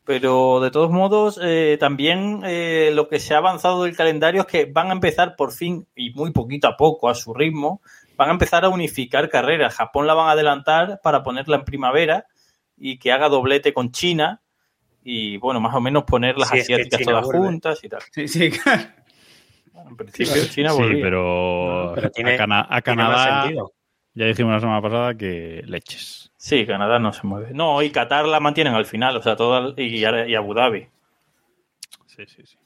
[0.04, 4.46] Pero de todos modos, eh, también eh, lo que se ha avanzado del calendario es
[4.46, 7.80] que van a empezar por fin, y muy poquito a poco, a su ritmo,
[8.16, 9.74] van a empezar a unificar carreras.
[9.74, 12.26] Japón la van a adelantar para ponerla en primavera
[12.76, 14.40] y que haga doblete con China
[15.04, 17.46] y, bueno, más o menos poner las Sí, es que asiáticas China todas vuelve.
[17.46, 18.00] juntas y tal.
[18.10, 18.82] Sí, sí, claro.
[19.88, 23.72] En principio, China Sí, pero, Pero tiene- a, Cana- a Canadá sentido.
[24.14, 26.32] ya dijimos la semana pasada que leches.
[26.36, 27.50] Sí, Canadá no se mueve.
[27.52, 30.88] No, y Qatar la mantienen al final, o sea, toda, y, y Abu Dhabi.
[32.06, 32.56] Sí, sí, sí.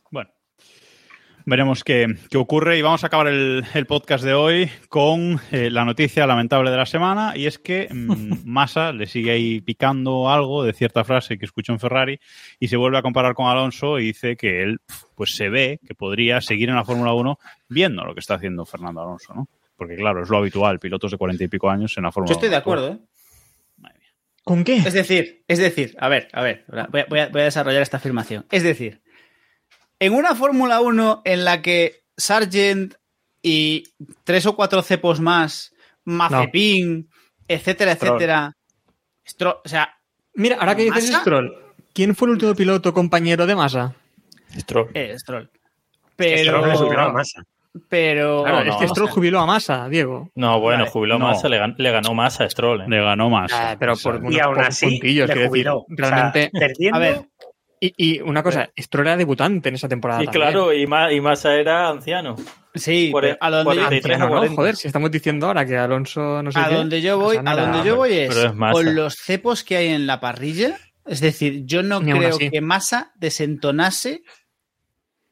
[1.50, 5.68] Veremos qué, qué ocurre y vamos a acabar el, el podcast de hoy con eh,
[5.68, 10.30] la noticia lamentable de la semana y es que mm, Massa le sigue ahí picando
[10.30, 12.20] algo de cierta frase que escuchó en Ferrari
[12.60, 14.78] y se vuelve a comparar con Alonso y dice que él
[15.16, 17.36] pues se ve que podría seguir en la Fórmula 1
[17.68, 19.48] viendo lo que está haciendo Fernando Alonso, ¿no?
[19.74, 22.34] Porque claro, es lo habitual, pilotos de cuarenta y pico años en la Fórmula Yo
[22.34, 22.52] estoy 1.
[22.52, 22.98] de acuerdo, ¿eh?
[24.44, 24.76] ¿Con qué?
[24.76, 27.82] Es decir, es decir, a ver, a ver, voy a, voy a- voy a desarrollar
[27.82, 28.46] esta afirmación.
[28.50, 29.02] Es decir,
[30.00, 32.94] en una Fórmula 1 en la que Sargent
[33.42, 33.84] y
[34.24, 35.72] tres o cuatro cepos más,
[36.04, 37.08] Mazepin,
[37.46, 38.16] etcétera, Stroll.
[38.16, 38.56] etcétera,
[39.26, 39.96] Stro- o sea,
[40.34, 41.20] Mira, ahora que dices ¿Massa?
[41.22, 41.54] Stroll,
[41.92, 43.94] ¿quién fue el último piloto compañero de Massa?
[44.56, 44.90] Stroll.
[44.94, 45.50] eh, Stroll.
[46.16, 47.42] Pero Pero, le subieron a masa.
[47.88, 50.30] pero, Claro, no, es que o Stroll sea- jubiló a Massa, Diego.
[50.34, 51.26] No, bueno, Vale, jubiló no.
[51.26, 52.82] Massa, le, gan- le ganó Massa a Stroll.
[52.82, 52.84] ¿eh?
[52.88, 53.50] Le ganó más.
[53.52, 55.78] Ah, pero por O sea, unos Y aún así, puntillos, le decir, jubiló.
[55.78, 56.50] O sea, realmente.
[56.52, 57.20] perdiendo, A ver,
[57.80, 60.22] Y, y una cosa, Stroll era debutante en esa temporada.
[60.22, 60.50] Y también.
[60.50, 62.36] claro, y, Ma- y Massa era anciano.
[62.74, 63.10] sí,
[63.40, 64.30] a donde, por- yo, de- Anciano, ¿no?
[64.32, 64.54] 40.
[64.56, 67.42] Joder, si estamos diciendo ahora que Alonso no sé a qué, donde yo voy, a
[67.56, 68.34] donde yo voy es,
[68.72, 70.78] con los cepos que hay en la parrilla.
[71.06, 74.22] Es decir, yo no Ni creo que Massa desentonase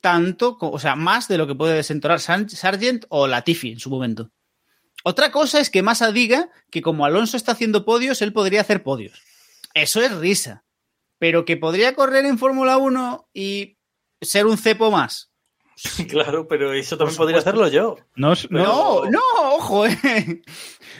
[0.00, 4.30] tanto, o sea, más de lo que puede desentonar Sargent o Latifi en su momento.
[5.04, 8.82] Otra cosa es que Massa diga que como Alonso está haciendo podios, él podría hacer
[8.82, 9.20] podios.
[9.74, 10.64] Eso es risa.
[11.18, 13.76] Pero que podría correr en Fórmula 1 y
[14.20, 15.30] ser un cepo más.
[16.08, 17.96] Claro, pero eso también podría hacerlo yo.
[18.50, 20.42] no, no- ojo, eh.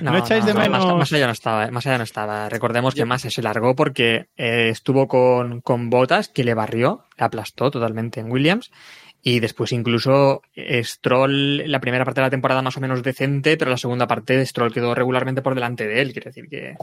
[0.00, 2.48] ¿No echáis de menos- Massa ya no estaba, eh, Massa ya no estaba.
[2.48, 7.24] Recordemos que Massa se largó porque eh, estuvo con, con Botas, que le barrió, le
[7.24, 8.70] aplastó totalmente en Williams.
[9.30, 13.58] Y después incluso eh, Stroll, la primera parte de la temporada más o menos decente,
[13.58, 16.12] pero la segunda parte Stroll quedó regularmente por delante de él.
[16.12, 16.74] Quiere decir que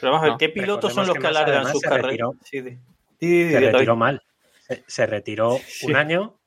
[0.00, 2.06] Pero vamos a ver, No, ¿qué pilotos son los que alargan sus se carreras?
[2.10, 2.34] retiró.
[2.42, 4.22] Sí, di- se retiró mal.
[4.66, 6.40] Se, se retiró un año,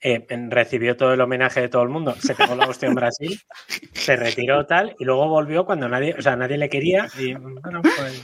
[0.00, 3.38] eh, recibió todo el homenaje de todo el mundo, se pegó la hostia en Brasil,
[3.92, 7.82] se retiró tal y luego volvió cuando nadie, o sea, nadie le quería y bueno,
[7.82, 8.22] pues,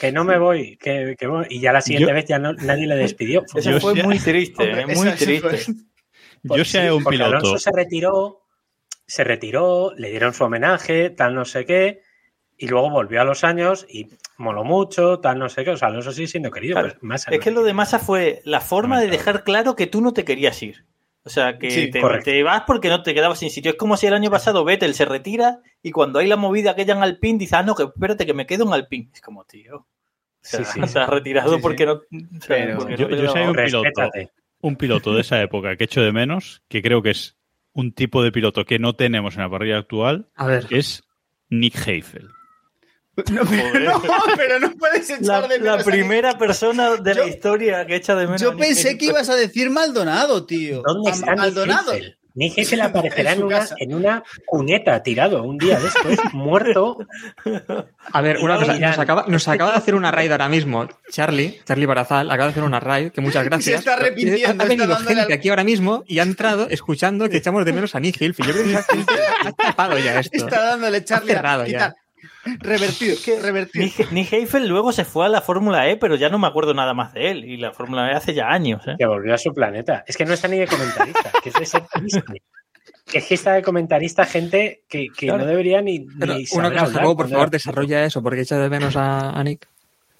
[0.00, 1.46] que no me voy, que, que voy.
[1.50, 3.42] y ya la siguiente Yo- vez ya no, nadie le despidió.
[3.50, 5.40] Fue Eso fue muy triste, Hombre, eh, muy triste.
[5.40, 5.74] fue-
[6.56, 7.36] yo Sí, sé un porque piloto.
[7.36, 8.42] Alonso se retiró,
[9.06, 12.02] se retiró, le dieron su homenaje, tal no sé qué,
[12.56, 14.08] y luego volvió a los años y
[14.38, 15.70] moló mucho, tal no sé qué.
[15.70, 16.74] O sea, Alonso sigue siendo querido.
[16.74, 17.42] Claro, pues, Massa Es no.
[17.44, 20.62] que lo de Massa fue la forma de dejar claro que tú no te querías
[20.62, 20.84] ir.
[21.24, 23.72] O sea, que Sí, te, te vas porque no te quedabas sin sitio.
[23.72, 25.58] Es como si el año pasado Vettel se retira
[25.88, 28.46] y cuando hay la movida aquella en Alpine dice, ah, no, que espérate, que me
[28.46, 29.08] quedo en Alpine.
[29.14, 29.76] Es como, tío.
[29.76, 29.86] O
[30.40, 30.86] sea, Sí, sí.
[30.88, 31.62] se ha retirado Sí, sí.
[31.62, 32.00] porque no.
[32.48, 33.90] Pero- porque Yo- sé un piloto.
[34.62, 37.36] Un piloto de esa época que echo de menos, que creo que es
[37.72, 40.66] un tipo de piloto que no tenemos en la parrilla actual, A ver.
[40.70, 41.04] es
[41.50, 42.30] Nick Heifel.
[43.30, 44.02] No, pero no,
[44.36, 47.96] pero no puedes echar La, de la menos a primera persona de la historia que
[47.96, 48.42] echa de menos.
[48.42, 50.82] Yo pensé que ibas a decir Maldonado, tío.
[50.86, 51.92] ¿Dónde está Nick Maldonado.
[51.92, 52.16] Heidfeld?
[52.36, 56.98] Nick Heidfeld aparecerá En una, en una cuneta tirado un día después, muerto.
[58.12, 60.86] A ver, una cosa, nos acaba, nos acaba de hacer una raid ahora mismo.
[61.10, 63.64] Charlie, Charlie Barazal, acaba de hacer una raid, que muchas gracias.
[63.64, 67.28] Se está repitiendo, Ha, está venido gente al- aquí ahora mismo y ha entrado escuchando
[67.28, 68.42] que echamos de menos a Nick Hilfe.
[68.44, 69.12] Yo creo que esa gente
[69.44, 70.36] ha tapado ya esto.
[70.36, 71.32] Está dándole Charlie.
[71.32, 71.94] Ha cerrado a- ya.
[72.60, 74.06] Revertido, revertido.
[74.12, 76.94] Nick, Heidfeld luego se fue a la Fórmula E, pero ya no me acuerdo nada
[76.94, 77.44] más de él.
[77.44, 78.86] Y la Fórmula E hace ya años.
[78.86, 78.94] ¿eh?
[78.98, 80.04] Que volvió a su planeta.
[80.06, 82.42] Es que no está ni de comentarista, que es de ser triste.
[83.04, 85.40] Que es que está de comentarista gente que, que Claro.
[85.44, 88.68] no debería ni, Pero ni una saber cosa, por favor, desarrolla eso, porque echa de
[88.68, 89.68] menos a, a Nick.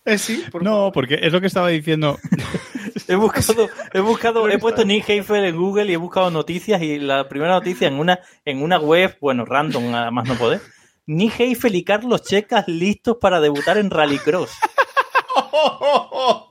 [0.04, 2.18] Eh, sí, por No, porque es lo que estaba diciendo.
[3.08, 6.98] He buscado, he buscado, he puesto Nick Heidfeld en Google y he buscado noticias y
[6.98, 10.60] la primera noticia en una, en una web, bueno, random, nada más no poder.
[11.06, 14.50] Nick Heidfeld y Carlos Checas listos para debutar en Rallycross.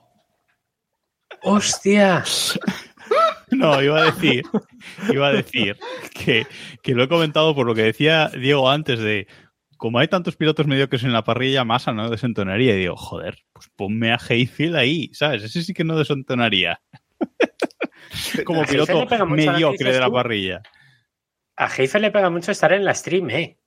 [1.42, 2.24] ¡Hostia!
[3.50, 4.42] No, iba a decir,
[5.10, 5.76] iba a decir
[6.12, 6.46] que,
[6.82, 9.28] que lo he comentado por lo que decía Diego antes de
[9.76, 12.74] como hay tantos pilotos mediocres en la parrilla, Massa no desentonaría.
[12.74, 15.44] Y digo, joder, pues ponme a Heidfeld ahí, ¿sabes?
[15.44, 16.80] Ese sí que no desentonaría.
[18.44, 20.62] Como piloto mediocre de la parrilla.
[21.56, 23.58] A Heifel le pega mucho estar en la stream, ¿eh?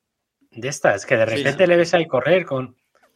[0.51, 2.75] De estas, que de repente le ves ahí correr con.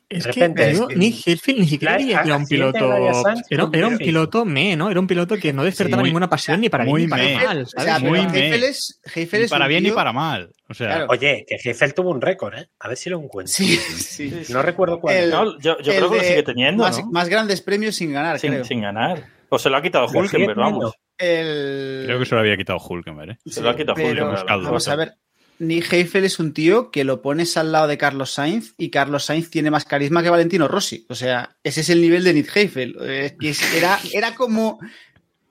[0.09, 2.45] Es De que repente, es que- Nick Heidfeld ni siquiera La- diría que era un
[2.45, 2.77] piloto.
[2.77, 3.97] Era, era un bien.
[3.97, 4.91] piloto me, ¿no?
[4.91, 7.23] Era un piloto que no despertaba muy- ninguna pasión ni para bien muy ni para
[7.23, 7.61] mal.
[7.61, 7.85] O ¿sabes?
[7.85, 8.19] sea, Muy.
[8.19, 10.51] Heifel es, Heifel Ni es para bien ni para mal.
[10.69, 11.05] O sea, Claro.
[11.09, 12.67] Oye, que Heifel tuvo un récord, ¿eh?
[12.79, 13.51] A ver si lo encuentro.
[13.51, 14.43] Sí, sí.
[14.49, 15.15] No recuerdo cuál.
[15.15, 17.09] El- No, yo yo creo que lo sigue teniendo, más, ¿no?
[17.11, 18.65] más grandes premios sin ganar, sin, creo.
[18.65, 19.23] sin ganar.
[19.49, 20.93] O se lo ha quitado Hulkenberg, vamos.
[21.17, 22.03] El...
[22.05, 23.37] creo que se lo había quitado Hulkenberg, ¿eh?
[23.45, 24.45] Se lo ha quitado Hulkenberg.
[24.47, 25.13] Vamos a ver.
[25.59, 29.25] Nick Heifel es un tío que lo pones al lado de Carlos Sainz y Carlos
[29.25, 31.05] Sainz tiene más carisma que Valentino Rossi.
[31.09, 32.97] O sea, ese es el nivel de Nick Heifel.
[33.01, 34.79] Eh, que es- era, era como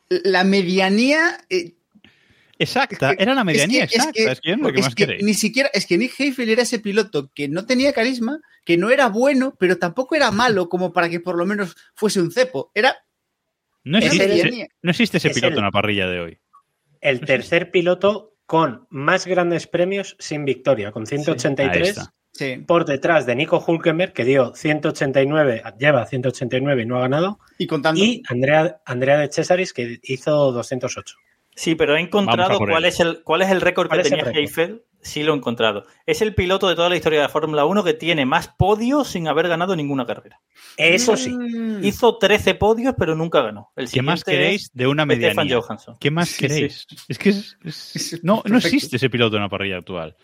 [0.09, 1.39] la medianía.
[1.49, 1.75] eh,
[2.59, 4.13] exacta, era la medianía es que- es exacta.
[4.13, 5.25] que- Es que, es lo que es más que queréis.
[5.25, 8.91] ni siquiera, es que Nick Heifel era ese piloto que no tenía carisma, que no
[8.91, 12.71] era bueno, pero tampoco era malo como para que por lo menos fuese un cepo.
[12.75, 12.97] Era
[13.85, 14.67] No existe, medianía.
[14.83, 16.39] no existe ese es piloto el- en la parrilla de hoy.
[17.01, 22.13] El tercer piloto con más grandes premios sin victoria, con Ahí 183, está.
[22.33, 22.57] Sí.
[22.67, 27.67] por detrás de Nico Hulkenberg, que dio 189, lleva 189 y no ha ganado, Y
[27.67, 27.99] contando.
[27.99, 31.15] y Andrea, Andrea de Cesaris, que hizo 208.
[31.55, 34.25] Sí, pero he encontrado cuál es el cuál es el récord ¿Cuál que tenía?
[34.31, 34.85] Heifel.
[35.05, 35.85] Sí lo he encontrado.
[36.07, 39.09] Es el piloto de toda la historia de la Fórmula 1 que tiene más podios
[39.09, 40.41] sin haber ganado ninguna carrera.
[40.77, 41.31] Eso sí.
[41.37, 41.85] Mm.
[41.85, 43.73] Hizo 13 podios, pero nunca ganó.
[43.75, 45.61] El ¿Qué más queréis de una Stefan medianía?
[45.61, 45.97] Johansson.
[45.99, 46.87] ¿Qué más Sí, queréis?
[47.09, 50.17] Es que es- es- no, no existe ese piloto en la parrilla actual.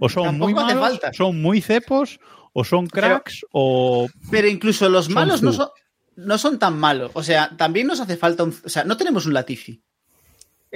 [0.00, 1.12] O son Tampoco muy malos, falta.
[1.12, 2.18] son muy cepos,
[2.52, 5.68] o son cracks, o Pero incluso los Son malos no son,
[6.16, 7.12] no son tan malos.
[7.14, 8.54] O sea, también nos hace falta un.
[8.64, 9.82] O sea, no tenemos un Latifi.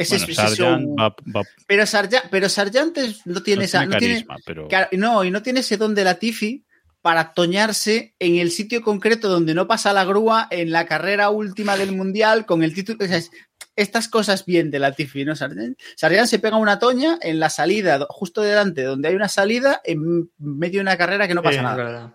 [0.01, 3.78] Ese bueno, es- va, va- Pero Sargent, pero Sargent es- no tiene no esa.
[3.80, 6.64] tiene no tiene- carisma, pero Claro, no, y no tiene ese don de Latifi
[7.03, 11.76] para toñarse en el sitio concreto donde no pasa la grúa en la carrera última
[11.76, 13.05] del mundial con el título.
[13.05, 13.30] o sea, es-
[13.76, 15.34] estas cosas bien de Latifi, ¿no?
[15.34, 19.80] Sargent, Sargent se pega una toña en la salida, justo delante donde hay una salida,
[19.84, 21.76] en medio de una carrera que no pasa Sí, nada.
[21.76, 22.14] verdad.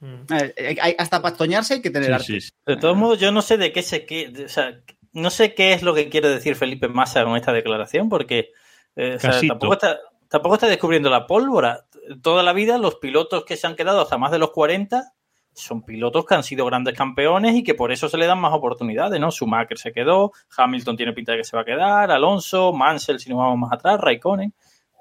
[0.00, 0.32] Mm.
[0.32, 2.24] Eh, eh, hasta para toñarse hay que tener sí, arte.
[2.26, 2.50] sí, sí.
[2.66, 4.80] De todos modos, yo no sé de qué se que, de- o sea,
[5.18, 8.52] no sé qué es lo que quiere decir Felipe Massa con esta declaración, porque
[8.96, 9.54] eh, o sea, Casito.
[9.54, 9.98] tampoco, está,
[10.28, 11.86] tampoco está descubriendo la pólvora.
[12.22, 15.12] Toda la vida los pilotos que se han quedado hasta más de los 40
[15.58, 18.52] son pilotos que han sido grandes campeones y que por eso se le dan más
[18.54, 19.30] oportunidades, ¿no?
[19.30, 23.30] Schumacher se quedó, Hamilton tiene pinta de que se va a quedar, Alonso, Mansell, si
[23.30, 24.54] nos vamos más atrás, Raikkonen.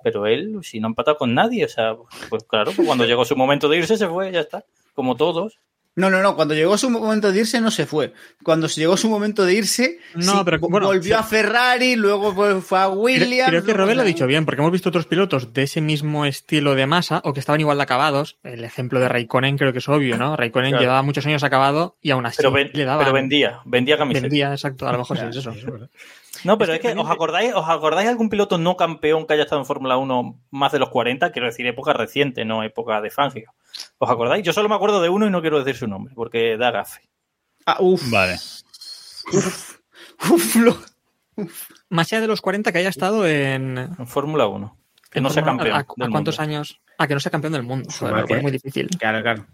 [0.04, 1.96] Pero él, si no ha empatado con nadie, o sea,
[2.30, 4.64] pues claro, pues cuando llegó su momento de irse, se fue, ya está.
[4.94, 5.60] Como todos.
[5.98, 6.36] No, no, no.
[6.36, 8.14] Cuando llegó su momento de irse, no se fue.
[8.44, 11.20] Cuando llegó su momento de irse, No, sí, pero, vo- bueno, volvió sí.
[11.20, 13.50] a Ferrari, luego fue a Williams.
[13.50, 16.26] creo que Robert lo ha dicho bien, porque hemos visto otros pilotos de ese mismo
[16.26, 18.38] estilo de masa o que estaban igual de acabados.
[18.44, 20.36] El ejemplo de Raikkonen creo que es obvio, ¿no?
[20.38, 20.82] Raikkonen Claro.
[20.84, 23.00] llevaba muchos años acabado y aún así Pero, ven- le daba.
[23.00, 24.22] pero vendía, vendía camisetas.
[24.30, 24.88] vendía, exacto.
[24.88, 25.52] A lo mejor sí es eso.
[26.44, 29.42] No, pero es que, ¿os acordáis, ¿os acordáis de algún piloto no campeón que haya
[29.44, 31.32] estado en Fórmula 1 más de los 40?
[31.32, 33.54] Quiero decir, época reciente, no época de Fangio.
[33.98, 34.44] ¿Os acordáis?
[34.46, 37.10] Yo solo me acuerdo de uno y no quiero decir su nombre, porque da gafe.
[37.66, 38.36] Ah, uf, Vale.
[39.34, 40.78] uf, lo-
[41.90, 43.78] Más allá de los 40 que haya estado en.
[43.78, 44.78] En Fórmula 1.
[45.12, 45.76] Que en no sea campeón.
[45.76, 46.42] ¿A, a del cuántos mundo.
[46.56, 46.82] años?
[46.98, 47.90] Ah, que no sea campeón del mundo.
[47.92, 48.38] Joder, Schumacher.
[48.38, 48.90] es muy difícil.
[49.00, 49.46] Claro, claro.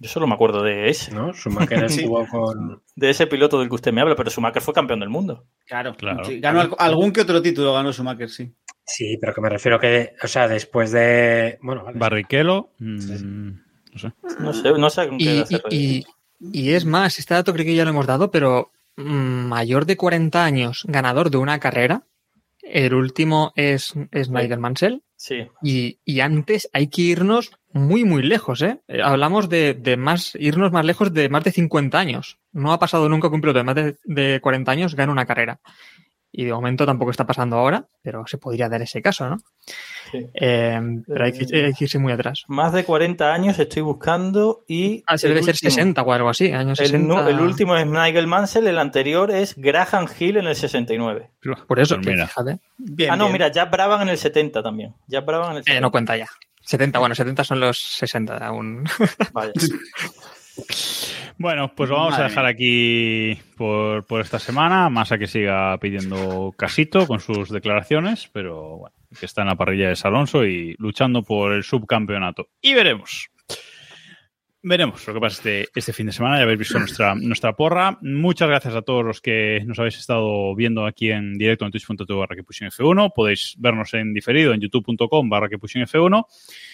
[0.00, 1.12] Yo solo me acuerdo de ese.
[1.12, 1.32] ¿no?
[1.34, 2.00] Schumacher Sí.
[2.00, 2.82] estuvo con.
[2.96, 5.46] De ese piloto del que usted me habla, pero Schumacher fue campeón del mundo.
[5.66, 6.24] Claro, Claro.
[6.24, 8.52] Sí, ganó al- algún que otro título, ganó Schumacher, sí.
[8.86, 11.58] Sí, pero que me refiero que, o sea, después de.
[11.62, 11.98] Bueno, vale.
[11.98, 13.24] Barrichello, mm, Sí.
[13.24, 14.12] no sé.
[14.40, 15.62] No sé, no sé con qué Y, hacer.
[15.70, 16.04] y-
[16.52, 19.96] y es más, este dato creo que ya lo hemos dado, pero mm, mayor de
[19.96, 22.02] 40 años, ganador de una carrera.
[22.62, 25.02] El último es, es Nigel Mansell.
[25.16, 25.46] Sí.
[25.62, 28.80] Y, y antes hay que irnos muy, muy lejos, ¿eh?
[28.88, 32.38] Eh, Hablamos de, de más, irnos más lejos de más de 50 años.
[32.52, 35.26] No ha pasado nunca que un piloto de más de, de 40 años gane una
[35.26, 35.60] carrera.
[36.36, 39.36] Y de momento tampoco está pasando ahora, pero se podría dar ese caso, ¿no?
[40.10, 40.26] sí.
[40.34, 42.42] Eh, pero hay que, hay que irse muy atrás.
[42.48, 45.04] Más de 40 años estoy buscando y.
[45.06, 47.06] Ah, se debe ser último- 60 o algo así, años El, 60.
[47.22, 51.30] nu- el último es Nigel Mansell, el anterior es Graham Hill en el 69.
[51.68, 52.26] Por eso, Pues mira.
[52.26, 52.58] fíjate.
[52.78, 53.32] Bien, ah, no, bien.
[53.34, 54.92] mira, Jack Brabham en el 70 también.
[55.06, 55.78] Jack Brabham en el 70.
[55.78, 56.26] Eh, no cuenta ya.
[56.62, 58.82] 70, bueno, 70 son los 60 aún.
[59.32, 59.52] Vaya.
[61.36, 64.88] Bueno, pues lo vamos Madre a dejar aquí por, por esta semana.
[64.88, 69.88] Masa que siga pidiendo casito con sus declaraciones, pero bueno, que está en la parrilla
[69.88, 72.48] de Alonso y luchando por el subcampeonato.
[72.60, 73.30] Y veremos.
[74.66, 76.38] Veremos lo que pasa este, este fin de semana.
[76.38, 77.98] Ya habéis visto nuestra, nuestra porra.
[78.00, 82.14] Muchas gracias a todos los que nos habéis estado viendo aquí en directo en twitch.tv
[82.14, 83.12] barra que pusieron F1.
[83.14, 86.24] Podéis vernos en diferido en youtube.com barra que pusieron F1.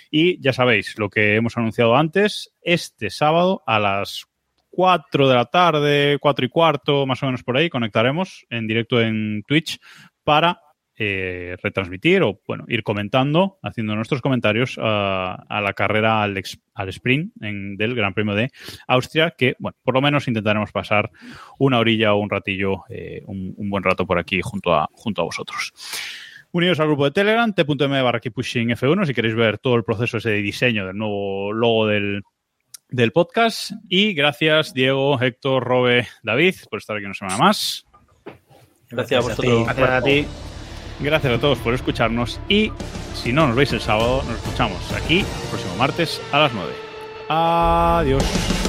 [0.08, 2.54] Y ya sabéis lo que hemos anunciado antes.
[2.62, 4.29] Este sábado a las
[4.70, 9.00] 4 de la tarde, 4 y cuarto, más o menos por ahí, conectaremos en directo
[9.00, 9.78] en Twitch
[10.24, 10.60] para
[11.02, 17.32] eh, retransmitir o, bueno, ir comentando, haciendo nuestros comentarios a, la carrera al, ex- sprint
[17.42, 18.50] en- del Gran Premio de
[18.86, 21.10] Austria, que, bueno, por lo menos intentaremos pasar
[21.58, 25.24] una orilla o un ratillo, eh, un, buen rato por aquí junto a, junto a
[25.24, 25.72] vosotros.
[26.52, 29.84] Unidos al grupo de Telegram, t.m barra Keep Pushing F1, si queréis ver todo el
[29.84, 32.22] proceso ese de diseño del nuevo logo del,
[32.90, 33.72] del podcast.
[33.88, 37.86] Y gracias, Diego, Héctor, Robe, David, por estar aquí una semana más.
[38.88, 39.56] Gracias a Gracias a vosotros.
[39.58, 39.64] ti.
[39.64, 40.26] Gracias a ti.
[41.00, 42.40] Gracias a todos por escucharnos.
[42.48, 42.72] Y
[43.14, 46.72] si no nos veis el sábado, nos escuchamos aquí el próximo martes a las 9.
[47.28, 48.59] Adiós.